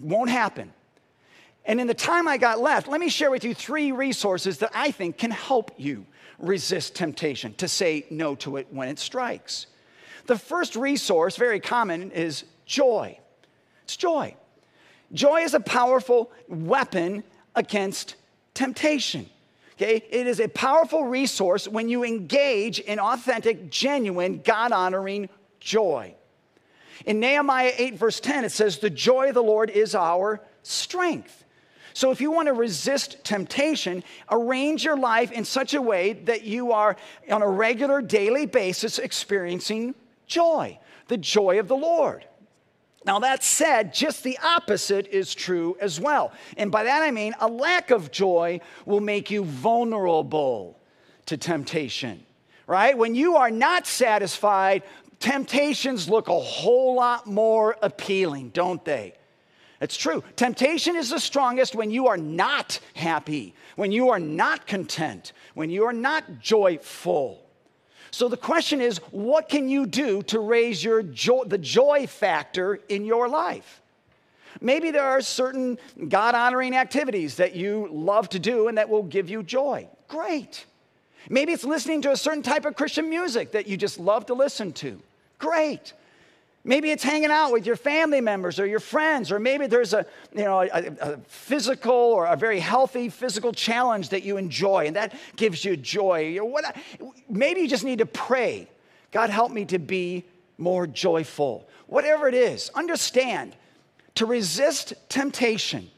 won't 0.00 0.30
happen. 0.30 0.72
And 1.64 1.80
in 1.80 1.88
the 1.88 1.94
time 1.94 2.28
I 2.28 2.38
got 2.38 2.60
left, 2.60 2.86
let 2.86 3.00
me 3.00 3.08
share 3.08 3.30
with 3.30 3.44
you 3.44 3.54
three 3.54 3.90
resources 3.90 4.58
that 4.58 4.70
I 4.72 4.92
think 4.92 5.18
can 5.18 5.32
help 5.32 5.72
you 5.76 6.06
resist 6.38 6.94
temptation 6.94 7.54
to 7.54 7.66
say 7.66 8.06
no 8.10 8.34
to 8.36 8.56
it 8.56 8.68
when 8.70 8.88
it 8.88 8.98
strikes. 8.98 9.66
The 10.26 10.38
first 10.38 10.76
resource, 10.76 11.36
very 11.36 11.60
common, 11.60 12.12
is 12.12 12.44
joy. 12.66 13.18
It's 13.84 13.96
joy. 13.96 14.36
Joy 15.12 15.42
is 15.42 15.54
a 15.54 15.60
powerful 15.60 16.30
weapon 16.48 17.24
against 17.54 18.16
temptation. 18.54 19.28
Okay? 19.76 20.02
It 20.10 20.26
is 20.26 20.40
a 20.40 20.48
powerful 20.48 21.04
resource 21.04 21.68
when 21.68 21.88
you 21.88 22.04
engage 22.04 22.78
in 22.78 22.98
authentic, 22.98 23.70
genuine, 23.70 24.40
God 24.42 24.72
honoring 24.72 25.28
joy. 25.60 26.14
In 27.04 27.20
Nehemiah 27.20 27.72
8, 27.76 27.94
verse 27.94 28.20
10, 28.20 28.44
it 28.44 28.52
says, 28.52 28.78
The 28.78 28.90
joy 28.90 29.28
of 29.28 29.34
the 29.34 29.42
Lord 29.42 29.68
is 29.68 29.94
our 29.94 30.40
strength. 30.62 31.44
So, 31.92 32.10
if 32.10 32.20
you 32.20 32.30
want 32.30 32.48
to 32.48 32.52
resist 32.52 33.24
temptation, 33.24 34.04
arrange 34.30 34.84
your 34.84 34.98
life 34.98 35.32
in 35.32 35.46
such 35.46 35.72
a 35.72 35.80
way 35.80 36.12
that 36.12 36.42
you 36.42 36.72
are 36.72 36.96
on 37.30 37.40
a 37.40 37.48
regular 37.48 38.02
daily 38.02 38.44
basis 38.44 38.98
experiencing 38.98 39.94
joy, 40.26 40.78
the 41.08 41.16
joy 41.16 41.58
of 41.58 41.68
the 41.68 41.76
Lord. 41.76 42.26
Now, 43.06 43.20
that 43.20 43.44
said, 43.44 43.94
just 43.94 44.24
the 44.24 44.36
opposite 44.42 45.06
is 45.06 45.32
true 45.32 45.76
as 45.80 46.00
well. 46.00 46.32
And 46.56 46.72
by 46.72 46.82
that 46.82 47.04
I 47.04 47.12
mean 47.12 47.34
a 47.38 47.46
lack 47.46 47.92
of 47.92 48.10
joy 48.10 48.60
will 48.84 49.00
make 49.00 49.30
you 49.30 49.44
vulnerable 49.44 50.76
to 51.26 51.36
temptation, 51.36 52.26
right? 52.66 52.98
When 52.98 53.14
you 53.14 53.36
are 53.36 53.50
not 53.50 53.86
satisfied, 53.86 54.82
temptations 55.20 56.08
look 56.08 56.28
a 56.28 56.38
whole 56.38 56.96
lot 56.96 57.28
more 57.28 57.76
appealing, 57.80 58.48
don't 58.48 58.84
they? 58.84 59.14
It's 59.80 59.96
true. 59.96 60.24
Temptation 60.34 60.96
is 60.96 61.10
the 61.10 61.20
strongest 61.20 61.76
when 61.76 61.92
you 61.92 62.08
are 62.08 62.16
not 62.16 62.80
happy, 62.94 63.54
when 63.76 63.92
you 63.92 64.10
are 64.10 64.18
not 64.18 64.66
content, 64.66 65.32
when 65.54 65.70
you 65.70 65.84
are 65.84 65.92
not 65.92 66.40
joyful. 66.40 67.45
So 68.10 68.28
the 68.28 68.36
question 68.36 68.80
is, 68.80 68.98
what 69.10 69.48
can 69.48 69.68
you 69.68 69.86
do 69.86 70.22
to 70.24 70.40
raise 70.40 70.82
your 70.82 71.02
joy, 71.02 71.44
the 71.44 71.58
joy 71.58 72.06
factor 72.06 72.80
in 72.88 73.04
your 73.04 73.28
life? 73.28 73.80
Maybe 74.60 74.90
there 74.90 75.04
are 75.04 75.20
certain 75.20 75.78
God 76.08 76.34
honoring 76.34 76.76
activities 76.76 77.36
that 77.36 77.54
you 77.54 77.88
love 77.90 78.28
to 78.30 78.38
do 78.38 78.68
and 78.68 78.78
that 78.78 78.88
will 78.88 79.02
give 79.02 79.28
you 79.28 79.42
joy. 79.42 79.88
Great. 80.08 80.64
Maybe 81.28 81.52
it's 81.52 81.64
listening 81.64 82.02
to 82.02 82.12
a 82.12 82.16
certain 82.16 82.42
type 82.42 82.64
of 82.64 82.76
Christian 82.76 83.10
music 83.10 83.52
that 83.52 83.66
you 83.66 83.76
just 83.76 83.98
love 83.98 84.26
to 84.26 84.34
listen 84.34 84.72
to. 84.74 85.00
Great. 85.38 85.92
Maybe 86.66 86.90
it's 86.90 87.04
hanging 87.04 87.30
out 87.30 87.52
with 87.52 87.64
your 87.64 87.76
family 87.76 88.20
members 88.20 88.58
or 88.58 88.66
your 88.66 88.80
friends, 88.80 89.30
or 89.30 89.38
maybe 89.38 89.68
there's 89.68 89.94
a, 89.94 90.04
you 90.34 90.42
know, 90.42 90.62
a, 90.62 90.68
a, 91.00 91.16
physical 91.28 91.94
or 91.94 92.26
a 92.26 92.34
very 92.34 92.58
healthy 92.58 93.08
physical 93.08 93.52
challenge 93.52 94.08
that 94.08 94.24
you 94.24 94.36
enjoy, 94.36 94.86
and 94.86 94.96
that 94.96 95.14
gives 95.36 95.64
you 95.64 95.76
joy. 95.76 96.36
Maybe 97.30 97.60
you 97.60 97.68
just 97.68 97.84
need 97.84 98.00
to 98.00 98.06
pray. 98.06 98.68
God, 99.12 99.30
help 99.30 99.52
me 99.52 99.64
to 99.66 99.78
be 99.78 100.24
more 100.58 100.88
joyful. 100.88 101.68
Whatever 101.86 102.26
it 102.26 102.34
is, 102.34 102.68
understand 102.74 103.54
to 104.16 104.26
resist 104.26 104.92
temptation. 105.08 105.88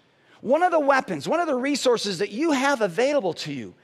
One 0.43 0.63
of 0.63 0.71
the 0.71 0.81
weapons, 0.81 1.27
one 1.27 1.41
of 1.41 1.47
the 1.47 1.55
resources 1.55 2.19
that 2.19 2.31
you 2.31 2.53
have 2.53 2.83
available 2.83 3.33
to 3.33 3.53
you 3.55 3.75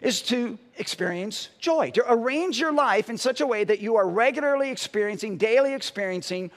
is 0.00 0.22
to 0.22 0.58
experience 0.76 1.48
joy, 1.58 1.90
to 1.90 2.04
arrange 2.08 2.58
your 2.58 2.72
life 2.72 3.10
in 3.10 3.18
such 3.18 3.40
a 3.40 3.46
way 3.46 3.64
that 3.64 3.80
you 3.80 3.96
are 3.96 4.08
regularly 4.08 4.70
experiencing, 4.70 5.36
daily 5.36 5.74
experiencing 5.74 6.50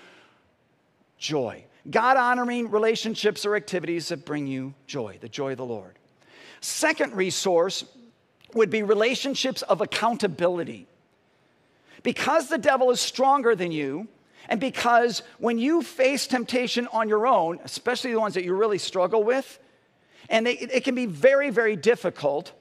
joy. 1.17 1.65
God 1.89 2.15
honoring 2.15 2.71
relationships 2.71 3.45
or 3.45 3.55
activities 3.55 4.07
that 4.09 4.25
bring 4.25 4.47
you 4.47 4.73
joy, 4.87 5.17
the 5.19 5.27
joy 5.27 5.51
of 5.51 5.57
the 5.57 5.65
Lord. 5.65 5.99
Second 6.61 7.13
resource 7.13 7.83
would 8.53 8.69
be 8.69 8.83
relationships 8.83 9.61
of 9.63 9.81
accountability. 9.81 10.87
Because 12.03 12.47
the 12.47 12.57
devil 12.57 12.91
is 12.91 13.01
stronger 13.01 13.55
than 13.55 13.71
you, 13.71 14.07
and 14.47 14.59
because 14.59 15.23
when 15.39 15.57
you 15.57 15.81
face 15.81 16.27
temptation 16.27 16.87
on 16.91 17.09
your 17.09 17.25
own, 17.27 17.59
especially 17.63 18.11
the 18.11 18.19
ones 18.19 18.33
that 18.33 18.43
you 18.43 18.53
really 18.53 18.77
struggle 18.77 19.23
with, 19.23 19.59
and 20.29 20.45
they, 20.45 20.53
it 20.53 20.83
can 20.83 20.95
be 20.95 21.05
very, 21.05 21.49
very 21.49 21.75
difficult, 21.75 22.51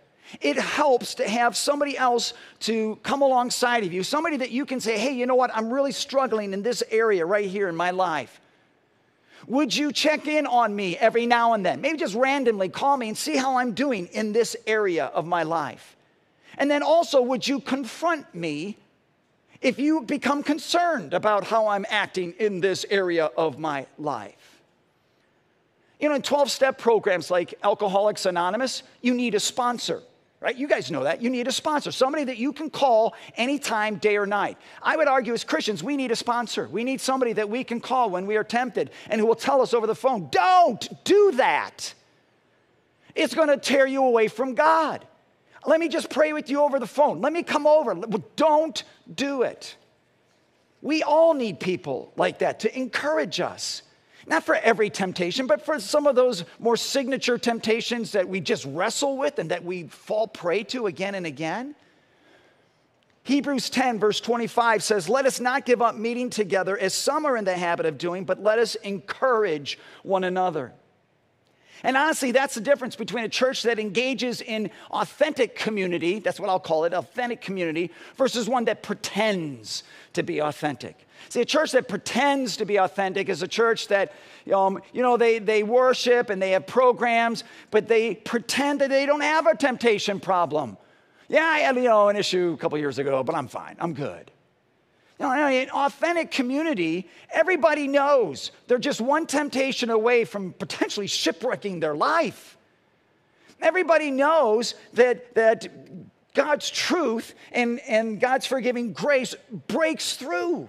it 0.40 0.56
helps 0.56 1.14
to 1.16 1.28
have 1.28 1.56
somebody 1.56 1.96
else 1.96 2.34
to 2.60 2.96
come 3.02 3.22
alongside 3.22 3.84
of 3.84 3.92
you, 3.92 4.02
somebody 4.02 4.36
that 4.38 4.50
you 4.50 4.64
can 4.64 4.80
say, 4.80 4.98
hey, 4.98 5.12
you 5.12 5.26
know 5.26 5.34
what, 5.34 5.50
I'm 5.54 5.72
really 5.72 5.92
struggling 5.92 6.52
in 6.52 6.62
this 6.62 6.82
area 6.90 7.26
right 7.26 7.46
here 7.46 7.68
in 7.68 7.76
my 7.76 7.90
life. 7.90 8.40
Would 9.48 9.74
you 9.74 9.92
check 9.92 10.28
in 10.28 10.46
on 10.46 10.74
me 10.74 10.96
every 10.96 11.26
now 11.26 11.52
and 11.52 11.66
then? 11.66 11.80
Maybe 11.80 11.98
just 11.98 12.14
randomly 12.14 12.68
call 12.68 12.96
me 12.96 13.08
and 13.08 13.18
see 13.18 13.36
how 13.36 13.58
I'm 13.58 13.72
doing 13.72 14.06
in 14.08 14.32
this 14.32 14.56
area 14.66 15.06
of 15.06 15.26
my 15.26 15.42
life. 15.42 15.96
And 16.58 16.70
then 16.70 16.82
also, 16.82 17.20
would 17.22 17.46
you 17.46 17.60
confront 17.60 18.32
me 18.34 18.76
if 19.60 19.78
you 19.78 20.02
become 20.02 20.42
concerned 20.42 21.12
about 21.14 21.44
how 21.44 21.68
I'm 21.68 21.86
acting 21.88 22.34
in 22.38 22.60
this 22.60 22.86
area 22.88 23.26
of 23.26 23.58
my 23.58 23.86
life? 23.98 24.60
You 25.98 26.08
know, 26.08 26.14
in 26.16 26.22
12 26.22 26.50
step 26.50 26.78
programs 26.78 27.30
like 27.30 27.54
Alcoholics 27.62 28.26
Anonymous, 28.26 28.82
you 29.00 29.14
need 29.14 29.34
a 29.34 29.40
sponsor 29.40 30.02
right? 30.42 30.56
You 30.56 30.66
guys 30.66 30.90
know 30.90 31.04
that. 31.04 31.22
You 31.22 31.30
need 31.30 31.46
a 31.46 31.52
sponsor, 31.52 31.92
somebody 31.92 32.25
that 32.25 32.37
you 32.37 32.52
can 32.52 32.68
call 32.68 33.14
anytime, 33.37 33.96
day 33.96 34.16
or 34.16 34.26
night. 34.26 34.58
I 34.82 34.96
would 34.96 35.08
argue 35.08 35.32
as 35.32 35.44
Christians, 35.44 35.82
we 35.82 35.96
need 35.96 36.11
a 36.11 36.16
sponsor. 36.16 36.68
We 36.68 36.82
need 36.82 37.00
somebody 37.00 37.32
that 37.34 37.49
we 37.49 37.62
can 37.62 37.80
call 37.80 38.11
when 38.11 38.26
we 38.26 38.37
are 38.37 38.44
tempted 38.44 38.90
and 39.08 39.20
who 39.20 39.26
will 39.26 39.37
tell 39.37 39.62
us 39.62 39.72
over 39.72 39.87
the 39.87 39.94
phone, 39.94 40.28
don't 40.30 40.88
do 41.04 41.32
that. 41.37 41.94
It's 43.14 43.34
going 43.34 43.49
to 43.49 43.56
tear 43.56 43.87
you 43.87 44.04
away 44.04 44.28
from 44.28 44.54
God. 44.54 45.06
Let 45.64 45.78
me 45.78 45.88
just 45.88 46.11
pray 46.11 46.32
with 46.32 46.50
you 46.50 46.61
over 46.62 46.80
the 46.80 46.87
phone. 46.87 47.20
Let 47.20 47.32
me 47.32 47.44
come 47.44 47.66
over. 47.66 47.94
Don't 48.34 48.82
do 49.14 49.42
it. 49.42 49.76
We 50.80 51.04
all 51.04 51.34
need 51.34 51.61
people 51.61 52.12
like 52.16 52.40
that 52.40 52.61
to 52.61 52.76
encourage 52.76 53.38
us. 53.40 53.82
Not 54.26 54.45
for 54.45 54.55
every 54.55 54.88
temptation, 54.88 55.47
but 55.47 55.64
for 55.64 55.81
some 55.81 56.07
of 56.07 56.14
those 56.14 56.45
more 56.59 56.76
signature 56.76 57.38
temptations 57.38 58.12
that 58.12 58.29
we 58.29 58.41
just 58.41 58.64
wrestle 58.67 59.17
with 59.17 59.38
and 59.38 59.50
that 59.50 59.64
we 59.64 59.85
fall 59.85 60.29
prey 60.29 60.62
to 60.64 60.87
again 60.87 61.14
and 61.14 61.26
again. 61.26 61.75
Hebrews 63.25 63.71
10, 63.71 64.00
verse 64.00 64.21
25 64.21 64.83
says, 64.83 65.09
Let 65.09 65.26
us 65.26 65.38
not 65.38 65.64
give 65.64 65.81
up 65.81 65.95
meeting 65.95 66.31
together 66.31 66.76
as 66.76 66.95
some 66.95 67.25
are 67.25 67.37
in 67.37 67.45
the 67.45 67.57
habit 67.57 67.87
of 67.87 67.99
doing, 67.99 68.25
but 68.25 68.43
let 68.43 68.59
us 68.59 68.75
encourage 68.76 69.79
one 70.02 70.25
another. 70.25 70.73
And 71.85 71.97
honestly, 71.97 72.31
that's 72.31 72.55
the 72.55 72.61
difference 72.61 72.95
between 72.95 73.25
a 73.25 73.29
church 73.29 73.62
that 73.64 73.79
engages 73.79 74.41
in 74.41 74.71
authentic 74.91 75.57
community, 75.57 76.21
that's 76.21 76.38
what 76.38 76.49
I'll 76.49 76.61
call 76.61 76.85
it, 76.85 76.95
authentic 76.95 77.41
community, 77.41 77.91
versus 78.17 78.49
one 78.49 78.67
that 78.67 78.83
pretends 78.83 79.83
to 80.12 80.23
be 80.23 80.41
authentic. 80.41 81.07
See, 81.29 81.41
a 81.41 81.45
church 81.45 81.73
that 81.73 81.88
pretends 81.88 82.57
to 82.59 82.64
be 82.64 82.76
authentic 82.76 83.29
is 83.29 83.43
a 83.43 83.49
church 83.49 83.88
that, 83.88 84.12
um, 84.55 84.81
you 84.93 85.02
know, 85.02 85.17
they, 85.17 85.38
they 85.38 85.62
worship 85.62 86.31
and 86.31 86.41
they 86.41 86.50
have 86.50 86.67
programs, 86.67 87.45
but 87.71 87.88
they 87.88 88.14
pretend 88.14 88.81
that 88.81 88.91
they 88.91 89.07
don't 89.07 89.21
have 89.21 89.47
a 89.47 89.57
temptation 89.57 90.21
problem. 90.21 90.76
Yeah, 91.29 91.45
I 91.45 91.61
had, 91.61 91.76
you 91.76 91.85
know, 91.85 92.09
an 92.09 92.17
issue 92.17 92.52
a 92.55 92.57
couple 92.61 92.76
years 92.79 92.99
ago, 92.99 93.23
but 93.23 93.35
I'm 93.35 93.49
fine. 93.49 93.76
I'm 93.79 93.95
good. 93.95 94.31
You 95.19 95.26
know, 95.26 95.49
in 95.49 95.71
authentic 95.71 96.31
community, 96.31 97.09
everybody 97.31 97.87
knows 97.87 98.50
they're 98.67 98.79
just 98.79 99.00
one 99.00 99.26
temptation 99.26 99.88
away 99.88 100.25
from 100.25 100.52
potentially 100.52 101.07
shipwrecking 101.07 101.81
their 101.81 101.95
life. 101.95 102.59
Everybody 103.61 104.11
knows 104.11 104.75
that, 104.95 105.35
that 105.37 105.69
God's 106.35 106.69
truth 106.69 107.35
and, 107.52 107.79
and 107.81 108.21
God's 108.21 108.47
forgiving 108.47 108.93
grace 108.93 109.35
breaks 109.69 110.17
through. 110.17 110.69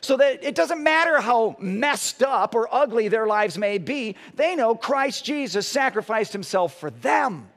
So 0.00 0.16
that 0.16 0.42
it 0.42 0.54
doesn't 0.54 0.82
matter 0.82 1.20
how 1.20 1.56
messed 1.58 2.22
up 2.22 2.54
or 2.54 2.72
ugly 2.72 3.08
their 3.08 3.26
lives 3.26 3.58
may 3.58 3.78
be, 3.78 4.16
they 4.34 4.56
know 4.56 4.74
Christ 4.74 5.24
Jesus 5.24 5.66
sacrificed 5.66 6.32
himself 6.32 6.78
for 6.78 6.90
them. 6.90 7.48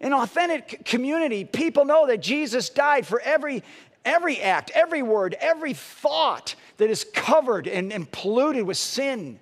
In 0.00 0.12
authentic 0.12 0.84
community, 0.84 1.44
people 1.44 1.84
know 1.84 2.06
that 2.08 2.20
Jesus 2.20 2.68
died 2.68 3.06
for 3.06 3.20
every, 3.20 3.62
every 4.04 4.40
act, 4.40 4.72
every 4.74 5.02
word, 5.02 5.36
every 5.40 5.74
thought 5.74 6.56
that 6.78 6.90
is 6.90 7.06
covered 7.14 7.68
and, 7.68 7.92
and 7.92 8.10
polluted 8.10 8.64
with 8.64 8.76
sin. 8.76 9.38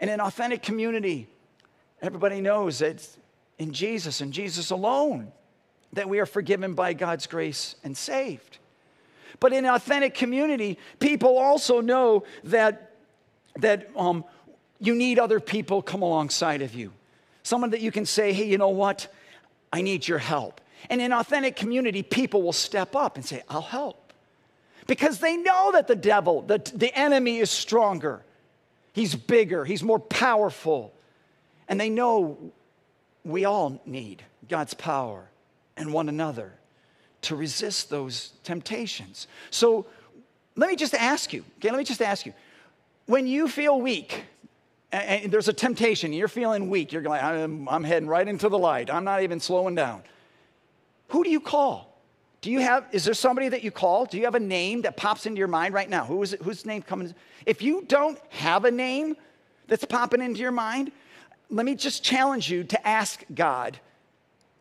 In 0.00 0.08
an 0.08 0.20
authentic 0.20 0.62
community, 0.62 1.28
everybody 2.02 2.40
knows 2.40 2.80
that 2.80 3.08
in 3.58 3.72
Jesus 3.72 4.20
and 4.20 4.32
Jesus 4.32 4.70
alone 4.70 5.32
that 5.92 6.08
we 6.08 6.18
are 6.18 6.26
forgiven 6.26 6.74
by 6.74 6.92
God's 6.92 7.26
grace 7.26 7.76
and 7.84 7.96
saved. 7.96 8.58
But 9.40 9.52
in 9.52 9.66
authentic 9.66 10.14
community, 10.14 10.78
people 11.00 11.38
also 11.38 11.80
know 11.80 12.24
that, 12.44 12.92
that 13.56 13.90
um, 13.96 14.24
you 14.80 14.94
need 14.94 15.18
other 15.18 15.40
people 15.40 15.82
come 15.82 16.02
alongside 16.02 16.62
of 16.62 16.74
you. 16.74 16.92
Someone 17.42 17.70
that 17.70 17.80
you 17.80 17.90
can 17.90 18.06
say, 18.06 18.32
hey, 18.32 18.46
you 18.46 18.58
know 18.58 18.70
what? 18.70 19.08
I 19.72 19.82
need 19.82 20.06
your 20.06 20.18
help. 20.18 20.60
And 20.88 21.00
in 21.00 21.12
authentic 21.12 21.56
community, 21.56 22.02
people 22.02 22.42
will 22.42 22.52
step 22.52 22.94
up 22.94 23.16
and 23.16 23.24
say, 23.24 23.42
I'll 23.48 23.62
help. 23.62 24.12
Because 24.86 25.18
they 25.18 25.36
know 25.36 25.72
that 25.72 25.88
the 25.88 25.96
devil, 25.96 26.42
the, 26.42 26.58
the 26.74 26.96
enemy 26.96 27.38
is 27.38 27.50
stronger. 27.50 28.22
He's 28.92 29.14
bigger, 29.14 29.64
he's 29.64 29.82
more 29.82 29.98
powerful. 29.98 30.92
And 31.68 31.80
they 31.80 31.88
know 31.88 32.52
we 33.24 33.46
all 33.46 33.80
need 33.86 34.22
God's 34.48 34.74
power 34.74 35.28
and 35.76 35.92
one 35.92 36.08
another 36.08 36.52
to 37.24 37.36
resist 37.36 37.90
those 37.90 38.32
temptations. 38.42 39.26
So 39.50 39.86
let 40.56 40.70
me 40.70 40.76
just 40.76 40.94
ask 40.94 41.32
you, 41.32 41.44
okay, 41.58 41.70
let 41.70 41.78
me 41.78 41.84
just 41.84 42.02
ask 42.02 42.26
you. 42.26 42.32
When 43.06 43.26
you 43.26 43.48
feel 43.48 43.80
weak, 43.80 44.24
and 44.92 45.30
there's 45.32 45.48
a 45.48 45.52
temptation, 45.52 46.12
you're 46.12 46.28
feeling 46.28 46.70
weak, 46.70 46.92
you're 46.92 47.02
like, 47.02 47.22
I'm, 47.22 47.68
I'm 47.68 47.84
heading 47.84 48.08
right 48.08 48.26
into 48.26 48.48
the 48.48 48.58
light, 48.58 48.90
I'm 48.90 49.04
not 49.04 49.22
even 49.22 49.40
slowing 49.40 49.74
down. 49.74 50.02
Who 51.08 51.24
do 51.24 51.30
you 51.30 51.40
call? 51.40 51.90
Do 52.40 52.50
you 52.50 52.60
have, 52.60 52.86
is 52.92 53.04
there 53.04 53.14
somebody 53.14 53.48
that 53.48 53.64
you 53.64 53.70
call? 53.70 54.04
Do 54.04 54.18
you 54.18 54.24
have 54.24 54.34
a 54.34 54.40
name 54.40 54.82
that 54.82 54.96
pops 54.96 55.26
into 55.26 55.38
your 55.38 55.48
mind 55.48 55.74
right 55.74 55.88
now? 55.88 56.04
Who 56.04 56.22
is 56.22 56.34
it, 56.34 56.42
whose 56.42 56.66
name 56.66 56.82
coming? 56.82 57.14
If 57.46 57.62
you 57.62 57.84
don't 57.88 58.18
have 58.28 58.64
a 58.64 58.70
name 58.70 59.16
that's 59.66 59.84
popping 59.84 60.20
into 60.20 60.40
your 60.40 60.52
mind, 60.52 60.92
let 61.48 61.64
me 61.64 61.74
just 61.74 62.02
challenge 62.02 62.50
you 62.50 62.64
to 62.64 62.86
ask 62.86 63.24
God 63.34 63.78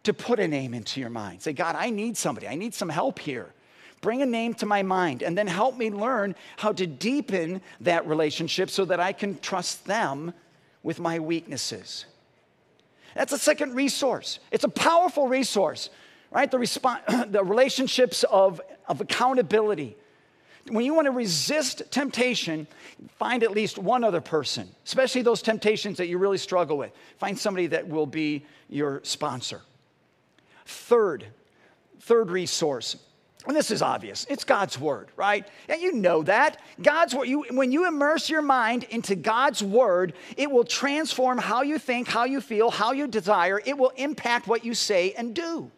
to 0.03 0.13
put 0.13 0.39
a 0.39 0.47
name 0.47 0.73
into 0.73 0.99
your 0.99 1.09
mind. 1.09 1.41
Say, 1.41 1.53
God, 1.53 1.75
I 1.75 1.89
need 1.89 2.17
somebody, 2.17 2.47
I 2.47 2.55
need 2.55 2.73
some 2.73 2.89
help 2.89 3.19
here. 3.19 3.53
Bring 4.01 4.21
a 4.21 4.25
name 4.25 4.53
to 4.55 4.65
my 4.65 4.83
mind 4.83 5.23
and 5.23 5.37
then 5.37 5.47
help 5.47 5.77
me 5.77 5.89
learn 5.89 6.35
how 6.57 6.73
to 6.73 6.85
deepen 6.85 7.61
that 7.79 8.05
relationship 8.05 8.69
so 8.69 8.83
that 8.85 8.99
I 8.99 9.13
can 9.13 9.39
trust 9.39 9.85
them 9.85 10.33
with 10.83 10.99
my 10.99 11.19
weaknesses. 11.19 12.05
That's 13.15 13.31
a 13.31 13.37
second 13.37 13.75
resource. 13.75 14.39
It's 14.51 14.65
a 14.65 14.69
powerful 14.69 15.29
resource, 15.29 15.89
right? 16.31 16.51
The, 16.51 16.57
resp- 16.57 17.31
the 17.31 17.43
relationships 17.45 18.25
of, 18.25 18.59
of 18.89 18.99
accountability. 18.99 19.95
When 20.67 20.83
you 20.83 20.93
want 20.93 21.05
to 21.05 21.11
resist 21.11 21.83
temptation, 21.89 22.67
find 23.17 23.41
at 23.43 23.51
least 23.51 23.77
one 23.77 24.03
other 24.03 24.21
person, 24.21 24.69
especially 24.85 25.21
those 25.21 25.41
temptations 25.41 25.97
that 25.97 26.07
you 26.07 26.17
really 26.17 26.37
struggle 26.37 26.77
with. 26.77 26.91
Find 27.19 27.39
somebody 27.39 27.67
that 27.67 27.87
will 27.87 28.05
be 28.05 28.45
your 28.69 28.99
sponsor. 29.03 29.61
Third, 30.65 31.25
third 31.99 32.29
resource 32.29 32.97
and 33.45 33.55
this 33.55 33.71
is 33.71 33.81
obvious. 33.81 34.25
It's 34.29 34.45
God's 34.45 34.79
word, 34.79 35.09
right? 35.17 35.45
And 35.67 35.81
you 35.81 35.91
know 35.91 36.23
that. 36.23 36.61
God's 36.81 37.13
word, 37.13 37.27
you, 37.27 37.45
when 37.51 37.73
you 37.73 37.87
immerse 37.87 38.29
your 38.29 38.41
mind 38.41 38.85
into 38.85 39.15
God's 39.15 39.61
word, 39.61 40.13
it 40.37 40.49
will 40.49 40.63
transform 40.63 41.37
how 41.37 41.61
you 41.61 41.77
think, 41.77 42.07
how 42.07 42.23
you 42.23 42.39
feel, 42.39 42.71
how 42.71 42.93
you 42.93 43.05
desire. 43.05 43.61
It 43.65 43.77
will 43.77 43.91
impact 43.97 44.47
what 44.47 44.63
you 44.63 44.73
say 44.73 45.11
and 45.17 45.35
do. 45.35 45.69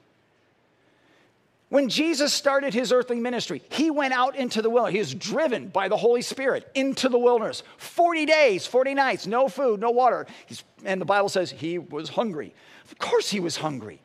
When 1.70 1.90
Jesus 1.90 2.32
started 2.32 2.76
his 2.76 2.92
earthly 2.92 3.20
ministry, 3.20 3.64
he 3.70 3.90
went 3.90 4.14
out 4.14 4.36
into 4.36 4.62
the 4.62 4.70
wilderness. 4.70 4.94
He 4.94 5.00
was 5.00 5.16
driven 5.16 5.70
by 5.70 5.88
the 5.88 5.98
Holy 5.98 6.22
Spirit 6.22 6.70
into 6.76 7.10
the 7.10 7.18
wilderness. 7.18 7.64
40 7.78 8.28
days, 8.28 8.68
40 8.68 8.94
nights, 8.94 9.26
no 9.26 9.50
food, 9.50 9.80
no 9.80 9.90
water. 9.90 10.28
He's, 10.46 10.64
and 10.84 11.02
the 11.02 11.06
Bible 11.06 11.30
says 11.30 11.50
he 11.50 11.80
was 11.80 12.10
hungry. 12.10 12.54
Of 12.84 13.00
course, 13.00 13.32
he 13.32 13.40
was 13.40 13.58
hungry. 13.58 14.00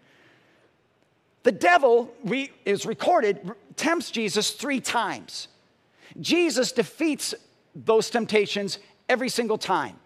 The 1.42 1.52
devil 1.52 2.12
is 2.64 2.84
recorded, 2.84 3.52
tempts 3.76 4.10
Jesus 4.10 4.50
three 4.50 4.80
times. 4.80 5.48
Jesus 6.20 6.72
defeats 6.72 7.34
those 7.74 8.10
temptations 8.10 8.78
every 9.08 9.28
single 9.28 9.58
time. 9.58 9.96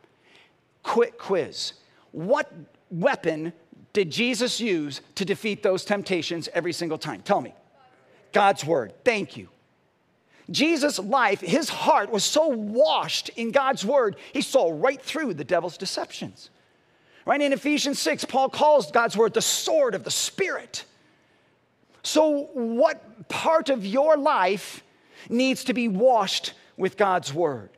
Quick 0.83 1.18
quiz. 1.18 1.73
What 2.12 2.53
weapon 2.90 3.53
did 3.92 4.11
Jesus 4.11 4.61
use 4.61 5.01
to 5.14 5.25
defeat 5.25 5.62
those 5.62 5.85
temptations 5.85 6.49
every 6.53 6.73
single 6.73 6.99
time? 6.99 7.23
Tell 7.23 7.40
me. 7.40 7.55
God's 8.33 8.64
word. 8.64 8.92
Thank 9.05 9.37
you. 9.37 9.49
Jesus' 10.51 10.99
life, 10.99 11.40
his 11.40 11.70
heart 11.70 12.11
was 12.11 12.23
so 12.23 12.49
washed 12.49 13.31
in 13.31 13.51
God's 13.51 13.85
word, 13.85 14.16
he 14.33 14.42
saw 14.42 14.70
right 14.75 15.01
through 15.01 15.35
the 15.35 15.44
devil's 15.44 15.79
deceptions. 15.79 16.51
Right 17.25 17.40
in 17.40 17.55
Ephesians 17.55 17.99
6, 18.01 18.27
Paul 18.27 18.51
calls 18.51 18.90
God's 18.90 19.16
word 19.16 19.33
the 19.33 19.40
sword 19.40 19.94
of 19.94 20.05
the 20.05 20.11
Spirit. 20.11 20.85
So, 22.05 22.51
what 22.53 23.29
part 23.29 23.71
of 23.71 23.85
your 23.85 24.17
life 24.17 24.85
needs 25.29 25.64
to 25.64 25.75
be 25.75 25.88
washed 25.88 26.53
with 26.77 26.97
God's 26.97 27.33
word? 27.33 27.71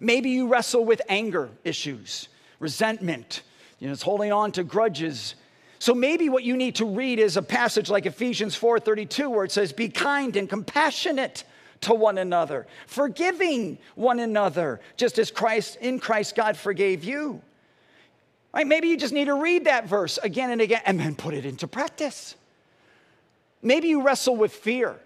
Maybe 0.00 0.30
you 0.30 0.48
wrestle 0.48 0.84
with 0.84 1.02
anger 1.08 1.50
issues, 1.64 2.28
resentment, 2.60 3.42
you 3.80 3.88
know, 3.88 3.92
it's 3.92 4.02
holding 4.02 4.32
on 4.32 4.52
to 4.52 4.64
grudges. 4.64 5.34
So 5.78 5.94
maybe 5.94 6.28
what 6.28 6.44
you 6.44 6.56
need 6.56 6.76
to 6.76 6.84
read 6.84 7.18
is 7.18 7.36
a 7.36 7.42
passage 7.42 7.88
like 7.90 8.06
Ephesians 8.06 8.56
4:32 8.56 9.30
where 9.30 9.44
it 9.44 9.52
says 9.52 9.72
be 9.72 9.88
kind 9.88 10.36
and 10.36 10.48
compassionate 10.48 11.44
to 11.82 11.94
one 11.94 12.18
another, 12.18 12.66
forgiving 12.86 13.78
one 13.94 14.18
another, 14.18 14.80
just 14.96 15.18
as 15.18 15.30
Christ 15.30 15.76
in 15.80 16.00
Christ 16.00 16.34
God 16.34 16.56
forgave 16.56 17.04
you. 17.04 17.40
Right? 18.52 18.66
Maybe 18.66 18.88
you 18.88 18.96
just 18.96 19.12
need 19.12 19.26
to 19.26 19.34
read 19.34 19.66
that 19.66 19.86
verse 19.86 20.18
again 20.18 20.50
and 20.50 20.60
again 20.60 20.82
and 20.84 20.98
then 20.98 21.14
put 21.14 21.34
it 21.34 21.44
into 21.44 21.68
practice. 21.68 22.34
Maybe 23.62 23.88
you 23.88 24.02
wrestle 24.02 24.36
with 24.36 24.52
fear. 24.52 24.96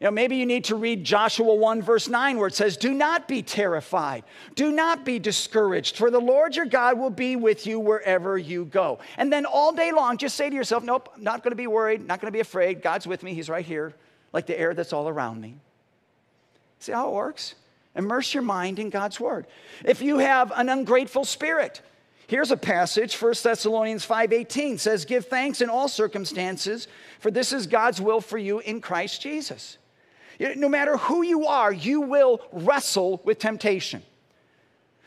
You 0.00 0.06
know, 0.06 0.10
maybe 0.10 0.36
you 0.36 0.44
need 0.44 0.64
to 0.64 0.76
read 0.76 1.04
Joshua 1.04 1.54
1, 1.54 1.80
verse 1.80 2.08
9, 2.08 2.36
where 2.36 2.48
it 2.48 2.54
says, 2.54 2.76
Do 2.76 2.92
not 2.92 3.28
be 3.28 3.42
terrified. 3.42 4.24
Do 4.54 4.72
not 4.72 5.04
be 5.04 5.18
discouraged, 5.18 5.96
for 5.96 6.10
the 6.10 6.20
Lord 6.20 6.56
your 6.56 6.66
God 6.66 6.98
will 6.98 7.10
be 7.10 7.36
with 7.36 7.66
you 7.66 7.78
wherever 7.78 8.36
you 8.36 8.64
go. 8.64 8.98
And 9.16 9.32
then 9.32 9.46
all 9.46 9.72
day 9.72 9.92
long, 9.92 10.18
just 10.18 10.36
say 10.36 10.50
to 10.50 10.54
yourself, 10.54 10.82
Nope, 10.82 11.10
I'm 11.16 11.22
not 11.22 11.42
going 11.42 11.52
to 11.52 11.56
be 11.56 11.68
worried, 11.68 12.06
not 12.06 12.20
going 12.20 12.30
to 12.30 12.36
be 12.36 12.40
afraid. 12.40 12.82
God's 12.82 13.06
with 13.06 13.22
me. 13.22 13.34
He's 13.34 13.48
right 13.48 13.64
here, 13.64 13.94
like 14.32 14.46
the 14.46 14.58
air 14.58 14.74
that's 14.74 14.92
all 14.92 15.08
around 15.08 15.40
me. 15.40 15.56
See 16.80 16.92
how 16.92 17.08
it 17.08 17.14
works? 17.14 17.54
Immerse 17.94 18.34
your 18.34 18.42
mind 18.42 18.78
in 18.80 18.90
God's 18.90 19.20
word. 19.20 19.46
If 19.84 20.02
you 20.02 20.18
have 20.18 20.52
an 20.54 20.68
ungrateful 20.68 21.24
spirit, 21.24 21.80
Here's 22.26 22.50
a 22.50 22.56
passage, 22.56 23.14
1 23.14 23.42
Thessalonians 23.42 24.04
5:18 24.04 24.78
says, 24.78 25.04
"Give 25.04 25.26
thanks 25.26 25.60
in 25.60 25.68
all 25.68 25.88
circumstances, 25.88 26.88
for 27.20 27.30
this 27.30 27.52
is 27.52 27.66
God's 27.66 28.00
will 28.00 28.20
for 28.20 28.38
you 28.38 28.60
in 28.60 28.80
Christ 28.80 29.20
Jesus." 29.20 29.78
No 30.38 30.68
matter 30.68 30.96
who 30.96 31.22
you 31.22 31.46
are, 31.46 31.72
you 31.72 32.00
will 32.00 32.40
wrestle 32.50 33.20
with 33.24 33.38
temptation. 33.38 34.02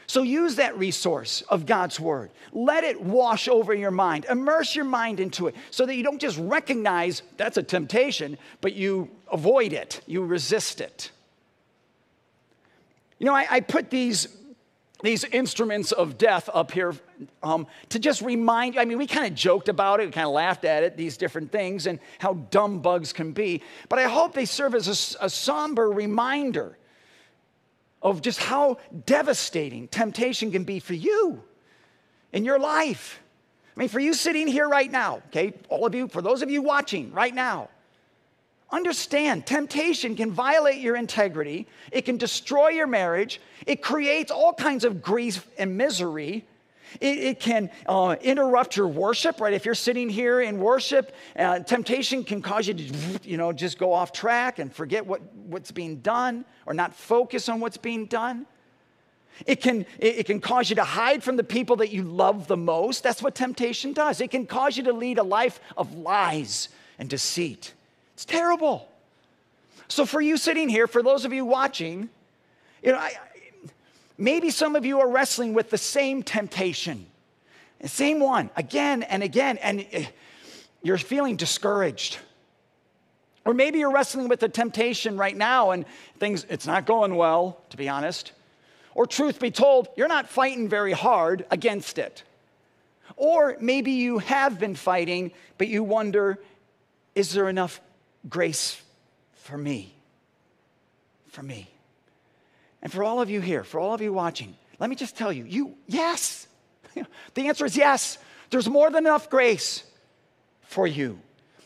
So 0.08 0.21
use 0.21 0.56
that 0.56 0.77
resource 0.77 1.41
of 1.49 1.65
God's 1.65 1.99
word. 1.99 2.32
Let 2.53 2.86
it 2.86 3.01
wash 3.01 3.49
over 3.49 3.73
your 3.73 3.91
mind. 3.91 4.25
Immerse 4.30 4.73
your 4.73 4.86
mind 4.86 5.19
into 5.19 5.47
it 5.47 5.56
so 5.69 5.86
that 5.86 5.95
you 5.95 6.03
don't 6.03 6.21
just 6.21 6.38
recognize 6.38 7.23
that's 7.36 7.58
a 7.58 7.63
temptation, 7.63 8.38
but 8.62 8.73
you 8.73 9.12
avoid 9.30 9.73
it, 9.73 9.99
you 10.08 10.23
resist 10.23 10.80
it. 10.80 11.12
You 13.19 13.25
know, 13.25 13.36
I, 13.36 13.47
I 13.49 13.60
put 13.60 13.89
these, 13.89 14.30
these 15.03 15.23
instruments 15.25 15.91
of 15.91 16.17
death 16.17 16.49
up 16.53 16.71
here 16.71 16.95
um, 17.43 17.67
to 17.89 17.99
just 17.99 18.21
remind 18.21 18.75
you. 18.75 18.81
I 18.81 18.86
mean, 18.86 18.97
we 18.97 19.07
kind 19.07 19.27
of 19.27 19.36
joked 19.36 19.69
about 19.69 19.99
it, 19.99 20.07
we 20.07 20.12
kind 20.12 20.25
of 20.25 20.33
laughed 20.33 20.65
at 20.65 20.83
it, 20.83 20.97
these 20.97 21.17
different 21.17 21.51
things, 21.51 21.86
and 21.86 21.99
how 22.19 22.33
dumb 22.33 22.79
bugs 22.79 23.13
can 23.13 23.31
be. 23.31 23.62
But 23.89 23.99
I 23.99 24.03
hope 24.03 24.33
they 24.33 24.45
serve 24.45 24.73
as 24.73 25.15
a, 25.19 25.25
a 25.25 25.29
somber 25.29 25.89
reminder 25.89 26.77
of 28.01 28.21
just 28.21 28.39
how 28.39 28.77
devastating 29.05 29.88
temptation 29.88 30.51
can 30.51 30.63
be 30.63 30.79
for 30.79 30.93
you 30.93 31.43
in 32.33 32.45
your 32.45 32.60
life. 32.60 33.21
I 33.75 33.79
mean, 33.79 33.89
for 33.89 33.99
you 33.99 34.13
sitting 34.13 34.47
here 34.47 34.67
right 34.67 34.91
now, 34.91 35.17
okay, 35.27 35.53
all 35.69 35.86
of 35.86 35.93
you, 35.93 36.07
for 36.07 36.21
those 36.21 36.41
of 36.41 36.49
you 36.49 36.62
watching 36.63 37.12
right 37.12 37.33
now, 37.33 37.69
understand 38.71 39.45
temptation 39.45 40.15
can 40.15 40.32
violate 40.32 40.82
your 40.82 40.95
integrity, 40.95 41.67
it 41.91 42.03
can 42.03 42.17
destroy 42.17 42.69
your 42.69 42.88
marriage, 42.88 43.39
it 43.65 43.82
creates 43.82 44.32
all 44.32 44.53
kinds 44.53 44.84
of 44.84 45.01
grief 45.01 45.47
and 45.58 45.77
misery. 45.77 46.45
It, 47.01 47.17
it 47.17 47.39
can 47.41 47.69
uh, 47.86 48.15
interrupt 48.21 48.77
your 48.77 48.88
worship, 48.88 49.41
right? 49.41 49.53
If 49.53 49.65
you're 49.65 49.75
sitting 49.75 50.10
here 50.10 50.39
in 50.39 50.58
worship, 50.58 51.13
uh, 51.36 51.60
temptation 51.60 52.23
can 52.23 52.41
cause 52.41 52.67
you 52.67 52.73
to, 52.75 53.19
you 53.23 53.36
know, 53.36 53.51
just 53.51 53.77
go 53.77 53.91
off 53.91 54.13
track 54.13 54.60
and 54.60 54.73
forget 54.73 55.06
what, 55.06 55.21
what's 55.36 55.71
being 55.71 55.97
done 55.97 56.45
or 56.65 56.73
not 56.73 56.95
focus 56.95 57.49
on 57.49 57.60
what's 57.60 57.77
being 57.77 58.06
done. 58.06 58.45
It 59.45 59.62
can, 59.62 59.86
it 59.99 60.25
can 60.25 60.39
cause 60.39 60.69
you 60.69 60.77
to 60.77 60.84
hide 60.84 61.23
from 61.23 61.36
the 61.36 61.43
people 61.43 61.75
that 61.77 61.91
you 61.91 62.03
love 62.03 62.47
the 62.47 62.58
most. 62.58 63.03
That's 63.03 63.21
what 63.21 63.36
temptation 63.36 63.93
does. 63.93 64.19
It 64.19 64.32
can 64.32 64.47
cause 64.47 64.77
you 64.77 64.84
to 64.84 64.93
lead 64.93 65.19
a 65.19 65.23
life 65.23 65.60
of 65.75 65.93
lies 65.93 66.69
and 66.97 67.10
deceit. 67.10 67.73
It's 68.17 68.25
terrible. 68.25 68.89
So, 69.88 70.06
for 70.06 70.19
you 70.19 70.36
sitting 70.36 70.67
here, 70.67 70.88
for 70.88 71.01
those 71.01 71.23
of 71.23 71.32
you 71.32 71.45
watching, 71.45 72.10
you 72.84 72.91
know, 72.91 72.97
I, 72.97 73.13
Maybe 74.17 74.49
some 74.49 74.75
of 74.75 74.86
you 74.86 74.99
are 74.99 75.10
wrestling 75.10 75.53
with 75.53 75.69
the 75.69 75.77
same 75.77 76.23
temptation, 76.23 77.06
the 77.80 77.88
same 77.88 78.19
one 78.19 78.49
again 78.56 79.03
and 79.03 79.21
again, 79.21 79.58
and 79.58 79.86
eh, 79.91 80.06
you're 80.82 80.97
feeling 80.97 81.36
discouraged. 81.36 82.17
Or 83.45 83.53
maybe 83.53 83.80
you're 83.80 83.91
wrestling 83.91 84.27
with 84.27 84.39
the 84.39 84.49
temptation 84.49 85.17
right 85.17 85.38
now 85.38 85.71
and 85.71 85.86
things, 86.19 86.45
it's 86.49 86.65
not 86.65 86.86
going 86.86 87.15
well, 87.15 87.62
to 87.69 87.77
be 87.77 87.88
honest. 87.88 88.32
Or, 88.95 89.06
truth 89.06 89.39
be 89.39 89.51
told, 89.51 89.88
you're 89.95 90.08
not 90.08 90.27
fighting 90.27 90.67
very 90.67 90.91
hard 90.91 91.45
against 91.51 91.99
it. 91.99 92.23
Or 93.15 93.56
maybe 93.62 93.91
you 93.91 94.17
have 94.17 94.60
been 94.60 94.75
fighting, 94.75 95.32
but 95.60 95.67
you 95.67 95.84
wonder, 95.84 96.39
is 97.13 97.32
there 97.34 97.47
enough 97.47 97.80
grace 98.30 98.82
for 99.36 99.58
me? 99.58 99.93
For 101.30 101.43
me. 101.43 101.69
And 102.82 102.91
for 102.91 103.03
all 103.03 103.21
of 103.21 103.30
you 103.30 103.41
here, 103.41 103.63
for 103.63 103.80
all 103.80 103.93
of 103.93 104.01
you 104.01 104.13
watching, 104.13 104.56
let 104.80 104.89
me 104.89 104.95
just 104.95 105.17
tell 105.17 105.32
you, 105.32 105.45
you, 105.45 105.75
yes. 105.88 106.47
the 107.34 107.47
answer 107.47 107.65
is 107.65 107.75
yes. 107.75 108.17
There's 108.49 108.69
more 108.69 108.89
than 108.89 109.06
enough 109.06 109.30
grace 109.30 109.84
for 110.62 110.88
you. 110.88 111.19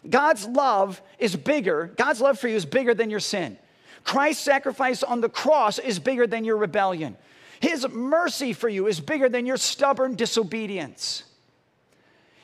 God's 0.10 0.48
love 0.48 1.02
is 1.20 1.36
bigger. 1.36 1.92
God's 1.96 2.22
love 2.22 2.40
for 2.40 2.48
you 2.48 2.56
is 2.56 2.66
bigger 2.66 2.94
than 2.94 3.10
your 3.10 3.20
sin. 3.20 3.58
Christ's 4.04 4.44
sacrifice 4.44 5.04
on 5.04 5.22
the 5.22 5.30
cross 5.30 5.78
is 5.78 6.00
bigger 6.00 6.26
than 6.26 6.44
your 6.44 6.58
rebellion. 6.58 7.18
His 7.60 7.88
mercy 7.88 8.54
for 8.54 8.68
you 8.68 8.88
is 8.88 9.00
bigger 9.00 9.30
than 9.30 9.46
your 9.46 9.58
stubborn 9.58 10.16
disobedience. 10.16 11.24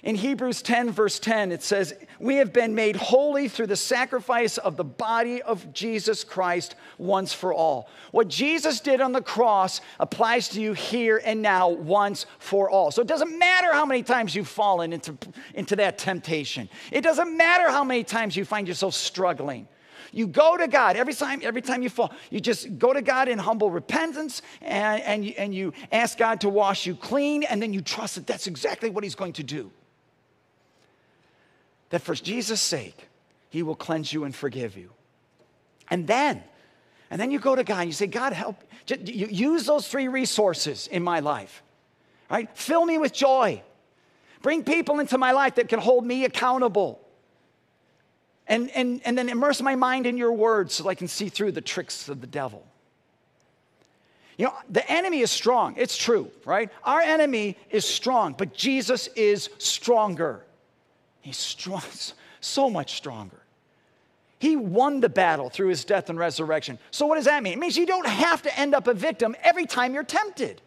In 0.04 0.16
Hebrews 0.16 0.62
10, 0.62 0.92
verse 0.92 1.18
10, 1.18 1.52
it 1.52 1.64
says, 1.64 1.96
We 2.20 2.36
have 2.36 2.54
been 2.54 2.76
made 2.76 2.96
holy 2.96 3.48
through 3.48 3.68
the 3.68 3.76
sacrifice 3.76 4.60
of 4.60 4.78
the 4.78 4.84
body 4.84 5.42
of 5.42 5.74
Jesus 5.74 6.24
Christ 6.24 6.76
once 7.00 7.34
for 7.34 7.52
all. 7.52 7.90
What 8.12 8.28
Jesus 8.28 8.80
did 8.80 9.02
on 9.02 9.12
the 9.12 9.24
cross 9.24 9.82
applies 10.00 10.50
to 10.50 10.62
you 10.62 10.74
here 10.74 11.20
and 11.26 11.42
now, 11.42 11.70
once 11.70 12.28
for 12.38 12.70
all. 12.70 12.92
So 12.92 13.02
it 13.02 13.08
doesn't 13.08 13.38
matter 13.40 13.74
how 13.74 13.88
many 13.88 14.04
times 14.04 14.36
you've 14.36 14.48
fallen 14.48 14.94
into, 14.94 15.18
into 15.56 15.76
that 15.78 15.98
temptation, 15.98 16.70
it 16.92 17.02
doesn't 17.02 17.36
matter 17.36 17.70
how 17.70 17.84
many 17.84 18.04
times 18.04 18.36
you 18.36 18.46
find 18.46 18.68
yourself 18.68 18.94
struggling. 18.94 19.68
You 20.14 20.28
go 20.28 20.58
to 20.58 20.68
God 20.68 20.96
every 20.96 21.14
time, 21.14 21.42
every 21.44 21.62
time 21.62 21.82
you 21.82 21.90
fall. 21.90 22.14
You 22.30 22.40
just 22.40 22.78
go 22.78 22.94
to 22.94 23.02
God 23.02 23.28
in 23.28 23.40
humble 23.40 23.70
repentance 23.70 24.42
and, 24.62 25.02
and, 25.02 25.26
you, 25.26 25.34
and 25.38 25.54
you 25.54 25.74
ask 25.92 26.18
God 26.18 26.40
to 26.42 26.50
wash 26.50 26.86
you 26.86 26.96
clean, 26.96 27.44
and 27.44 27.62
then 27.62 27.74
you 27.74 27.82
trust 27.82 28.16
that 28.16 28.28
that's 28.28 28.48
exactly 28.48 28.90
what 28.90 29.04
He's 29.04 29.16
going 29.16 29.34
to 29.34 29.44
do 29.44 29.72
that 31.90 32.02
for 32.02 32.16
Jesus' 32.16 32.62
sake, 32.62 33.08
He 33.50 33.64
will 33.64 33.76
cleanse 33.76 34.12
you 34.12 34.24
and 34.24 34.36
forgive 34.36 34.78
you. 34.78 34.92
And 35.90 36.08
then, 36.08 36.44
and 37.10 37.20
then 37.20 37.32
you 37.32 37.40
go 37.40 37.56
to 37.56 37.64
God 37.64 37.80
and 37.80 37.88
you 37.88 37.94
say, 37.94 38.08
God, 38.08 38.34
help. 38.34 38.62
Use 38.88 39.66
those 39.66 39.88
three 39.88 40.08
resources 40.08 40.88
in 40.88 41.04
my 41.04 41.20
life, 41.20 41.64
right? 42.30 42.50
Fill 42.58 42.86
me 42.86 42.98
with 42.98 43.14
joy. 43.14 43.62
Bring 44.42 44.64
people 44.64 45.00
into 45.00 45.18
my 45.18 45.32
life 45.32 45.56
that 45.56 45.68
can 45.68 45.80
hold 45.80 46.06
me 46.06 46.26
accountable. 46.26 47.02
And, 48.48 48.70
and, 48.72 49.02
and 49.04 49.18
then 49.18 49.28
immerse 49.28 49.62
my 49.62 49.76
mind 49.76 50.06
in 50.06 50.18
your 50.18 50.32
words 50.32 50.74
so 50.74 50.88
I 50.88 50.96
can 50.96 51.10
see 51.10 51.28
through 51.28 51.52
the 51.52 51.62
tricks 51.62 52.08
of 52.08 52.22
the 52.22 52.28
devil. 52.28 52.66
You 54.38 54.46
know, 54.46 54.54
the 54.70 54.90
enemy 54.90 55.20
is 55.20 55.32
strong. 55.32 55.76
It's 55.78 55.98
true, 55.98 56.32
right? 56.46 56.70
Our 56.84 57.02
enemy 57.02 57.58
is 57.72 57.86
strong, 57.86 58.36
but 58.38 58.54
Jesus 58.54 59.08
is 59.16 59.50
stronger. 59.58 60.46
He's 61.28 61.36
strong, 61.36 61.82
so 62.40 62.70
much 62.70 62.96
stronger. 62.96 63.42
He 64.40 64.56
won 64.56 65.02
the 65.02 65.10
battle 65.10 65.50
through 65.50 65.68
his 65.68 65.84
death 65.84 66.10
and 66.10 66.18
resurrection. 66.18 66.80
So, 66.90 67.06
what 67.06 67.16
does 67.16 67.26
that 67.26 67.44
mean? 67.44 67.52
It 67.52 67.60
means 67.60 67.76
you 67.76 67.86
don't 67.86 68.08
have 68.08 68.44
to 68.44 68.60
end 68.60 68.74
up 68.74 68.88
a 68.88 68.94
victim 68.94 69.36
every 69.44 69.66
time 69.66 69.94
you're 69.94 70.06
tempted. 70.06 70.62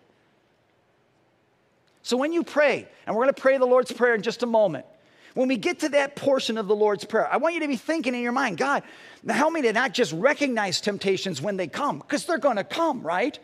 So, 2.03 2.19
when 2.19 2.35
you 2.35 2.43
pray, 2.43 2.87
and 3.07 3.17
we're 3.17 3.23
going 3.23 3.35
to 3.35 3.41
pray 3.41 3.57
the 3.57 3.65
Lord's 3.65 3.91
Prayer 3.91 4.15
in 4.15 4.21
just 4.21 4.43
a 4.43 4.47
moment, 4.47 4.85
when 5.33 5.49
we 5.49 5.57
get 5.57 5.79
to 5.79 5.89
that 5.91 6.15
portion 6.15 6.59
of 6.59 6.69
the 6.69 6.77
Lord's 6.77 7.07
Prayer, 7.07 7.27
I 7.33 7.39
want 7.39 7.55
you 7.55 7.61
to 7.61 7.69
be 7.69 7.77
thinking 7.77 8.15
in 8.15 8.21
your 8.21 8.33
mind, 8.33 8.59
God, 8.59 8.83
help 9.27 9.55
me 9.55 9.63
to 9.63 9.73
not 9.73 9.95
just 9.95 10.13
recognize 10.13 10.83
temptations 10.83 11.41
when 11.41 11.57
they 11.57 11.69
come, 11.69 12.01
because 12.01 12.27
they're 12.27 12.37
going 12.37 12.57
to 12.57 12.65
come, 12.65 13.01
right? 13.01 13.39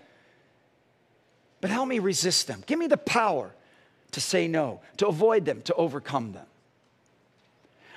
But 1.63 1.71
help 1.71 1.89
me 1.89 1.99
resist 1.99 2.47
them. 2.47 2.63
Give 2.67 2.79
me 2.79 2.89
the 2.89 2.99
power 2.99 3.55
to 4.11 4.21
say 4.21 4.49
no, 4.49 4.81
to 4.99 5.07
avoid 5.07 5.47
them, 5.47 5.63
to 5.63 5.75
overcome 5.77 6.33
them. 6.33 6.45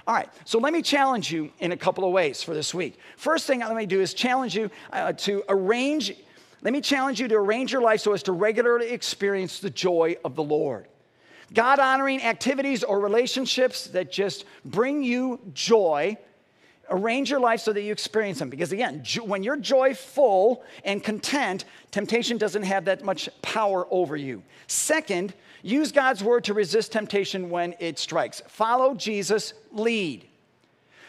All 0.09 0.15
right, 0.15 0.27
so 0.43 0.57
let 0.57 0.73
me 0.73 0.81
challenge 0.81 1.31
you 1.31 1.51
in 1.59 1.71
a 1.71 1.77
couple 1.77 2.03
of 2.03 2.11
ways 2.11 2.41
for 2.41 2.55
this 2.55 2.73
week. 2.73 2.97
First 3.15 3.45
thing 3.45 3.59
let 3.59 3.75
me 3.75 3.85
do 3.85 4.01
is 4.01 4.15
challenge 4.15 4.55
you 4.55 4.71
uh, 4.91 5.13
to 5.13 5.43
arrange, 5.47 6.11
let 6.63 6.73
me 6.73 6.81
challenge 6.81 7.21
you 7.21 7.27
to 7.27 7.35
arrange 7.35 7.71
your 7.71 7.83
life 7.83 7.99
so 7.99 8.13
as 8.13 8.23
to 8.23 8.31
regularly 8.31 8.89
experience 8.89 9.59
the 9.59 9.69
joy 9.69 10.17
of 10.25 10.33
the 10.33 10.41
Lord. 10.41 10.87
God 11.53 11.77
honoring 11.77 12.23
activities 12.23 12.83
or 12.83 12.99
relationships 12.99 13.85
that 13.89 14.11
just 14.11 14.45
bring 14.65 15.03
you 15.03 15.39
joy. 15.53 16.17
Arrange 16.89 17.29
your 17.29 17.39
life 17.39 17.59
so 17.59 17.71
that 17.71 17.83
you 17.83 17.91
experience 17.91 18.39
them. 18.39 18.49
Because 18.49 18.71
again, 18.71 19.03
when 19.21 19.43
you're 19.43 19.57
joyful 19.57 20.63
and 20.83 21.03
content, 21.03 21.65
temptation 21.91 22.39
doesn't 22.39 22.63
have 22.63 22.85
that 22.85 23.03
much 23.03 23.29
power 23.43 23.85
over 23.91 24.17
you. 24.17 24.41
Second, 24.65 25.35
Use 25.61 25.91
God's 25.91 26.23
word 26.23 26.45
to 26.45 26.53
resist 26.53 26.91
temptation 26.91 27.49
when 27.49 27.75
it 27.79 27.99
strikes. 27.99 28.41
Follow 28.47 28.95
Jesus' 28.95 29.53
lead. 29.71 30.25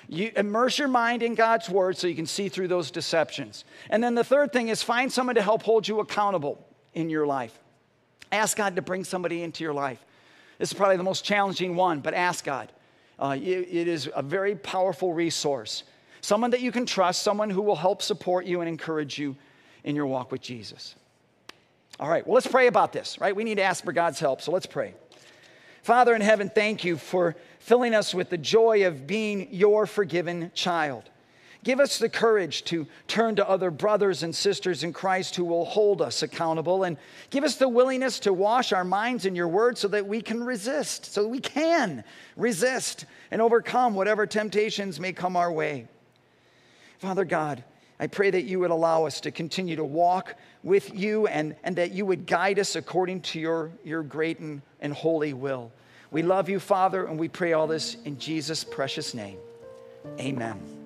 You 0.08 0.32
immerse 0.34 0.78
your 0.78 0.88
mind 0.88 1.22
in 1.22 1.36
God's 1.36 1.70
word 1.70 1.96
so 1.96 2.08
you 2.08 2.16
can 2.16 2.26
see 2.26 2.48
through 2.48 2.66
those 2.66 2.90
deceptions. 2.90 3.64
And 3.90 4.02
then 4.02 4.16
the 4.16 4.24
third 4.24 4.52
thing 4.52 4.68
is 4.68 4.82
find 4.82 5.12
someone 5.12 5.36
to 5.36 5.42
help 5.42 5.62
hold 5.62 5.86
you 5.86 6.00
accountable 6.00 6.66
in 6.94 7.10
your 7.10 7.26
life. 7.26 7.56
Ask 8.32 8.56
God 8.56 8.74
to 8.76 8.82
bring 8.82 9.04
somebody 9.04 9.42
into 9.42 9.62
your 9.62 9.72
life. 9.72 10.04
This 10.58 10.70
is 10.70 10.74
probably 10.74 10.96
the 10.96 11.04
most 11.04 11.24
challenging 11.24 11.76
one, 11.76 12.00
but 12.00 12.12
ask 12.12 12.44
God. 12.44 12.72
Uh, 13.18 13.36
it, 13.40 13.68
it 13.70 13.88
is 13.88 14.10
a 14.14 14.22
very 14.22 14.56
powerful 14.56 15.12
resource. 15.12 15.84
Someone 16.22 16.50
that 16.50 16.60
you 16.60 16.72
can 16.72 16.86
trust, 16.86 17.22
someone 17.22 17.50
who 17.50 17.62
will 17.62 17.76
help 17.76 18.02
support 18.02 18.46
you 18.46 18.60
and 18.60 18.68
encourage 18.68 19.18
you 19.18 19.36
in 19.84 19.94
your 19.94 20.06
walk 20.06 20.32
with 20.32 20.42
Jesus. 20.42 20.96
All 22.00 22.08
right, 22.08 22.26
well, 22.26 22.34
let's 22.34 22.46
pray 22.46 22.66
about 22.66 22.94
this, 22.94 23.20
right? 23.20 23.36
We 23.36 23.44
need 23.44 23.56
to 23.56 23.62
ask 23.62 23.84
for 23.84 23.92
God's 23.92 24.18
help, 24.18 24.40
so 24.40 24.52
let's 24.52 24.64
pray. 24.64 24.94
Father 25.82 26.14
in 26.14 26.22
heaven, 26.22 26.48
thank 26.48 26.82
you 26.82 26.96
for 26.96 27.36
filling 27.58 27.94
us 27.94 28.14
with 28.14 28.30
the 28.30 28.38
joy 28.38 28.86
of 28.86 29.06
being 29.06 29.48
your 29.52 29.84
forgiven 29.84 30.50
child. 30.54 31.10
Give 31.62 31.78
us 31.78 31.98
the 31.98 32.08
courage 32.08 32.64
to 32.64 32.86
turn 33.06 33.36
to 33.36 33.46
other 33.46 33.70
brothers 33.70 34.22
and 34.22 34.34
sisters 34.34 34.82
in 34.82 34.94
Christ 34.94 35.36
who 35.36 35.44
will 35.44 35.66
hold 35.66 36.00
us 36.00 36.22
accountable. 36.22 36.84
And 36.84 36.96
give 37.28 37.44
us 37.44 37.56
the 37.56 37.68
willingness 37.68 38.18
to 38.20 38.32
wash 38.32 38.72
our 38.72 38.84
minds 38.84 39.26
in 39.26 39.36
your 39.36 39.48
word 39.48 39.76
so 39.76 39.86
that 39.88 40.06
we 40.06 40.22
can 40.22 40.42
resist, 40.42 41.12
so 41.12 41.28
we 41.28 41.38
can 41.38 42.02
resist 42.34 43.04
and 43.30 43.42
overcome 43.42 43.94
whatever 43.94 44.26
temptations 44.26 44.98
may 44.98 45.12
come 45.12 45.36
our 45.36 45.52
way. 45.52 45.86
Father 46.98 47.26
God, 47.26 47.62
I 48.00 48.06
pray 48.06 48.30
that 48.30 48.44
you 48.44 48.58
would 48.60 48.70
allow 48.70 49.04
us 49.04 49.20
to 49.20 49.30
continue 49.30 49.76
to 49.76 49.84
walk 49.84 50.34
with 50.62 50.94
you 50.94 51.26
and, 51.26 51.54
and 51.62 51.76
that 51.76 51.92
you 51.92 52.06
would 52.06 52.26
guide 52.26 52.58
us 52.58 52.74
according 52.74 53.20
to 53.20 53.38
your, 53.38 53.70
your 53.84 54.02
great 54.02 54.38
and, 54.38 54.62
and 54.80 54.94
holy 54.94 55.34
will. 55.34 55.70
We 56.10 56.22
love 56.22 56.48
you, 56.48 56.58
Father, 56.60 57.04
and 57.04 57.18
we 57.18 57.28
pray 57.28 57.52
all 57.52 57.66
this 57.66 57.98
in 58.06 58.18
Jesus' 58.18 58.64
precious 58.64 59.12
name. 59.12 59.36
Amen. 60.18 60.78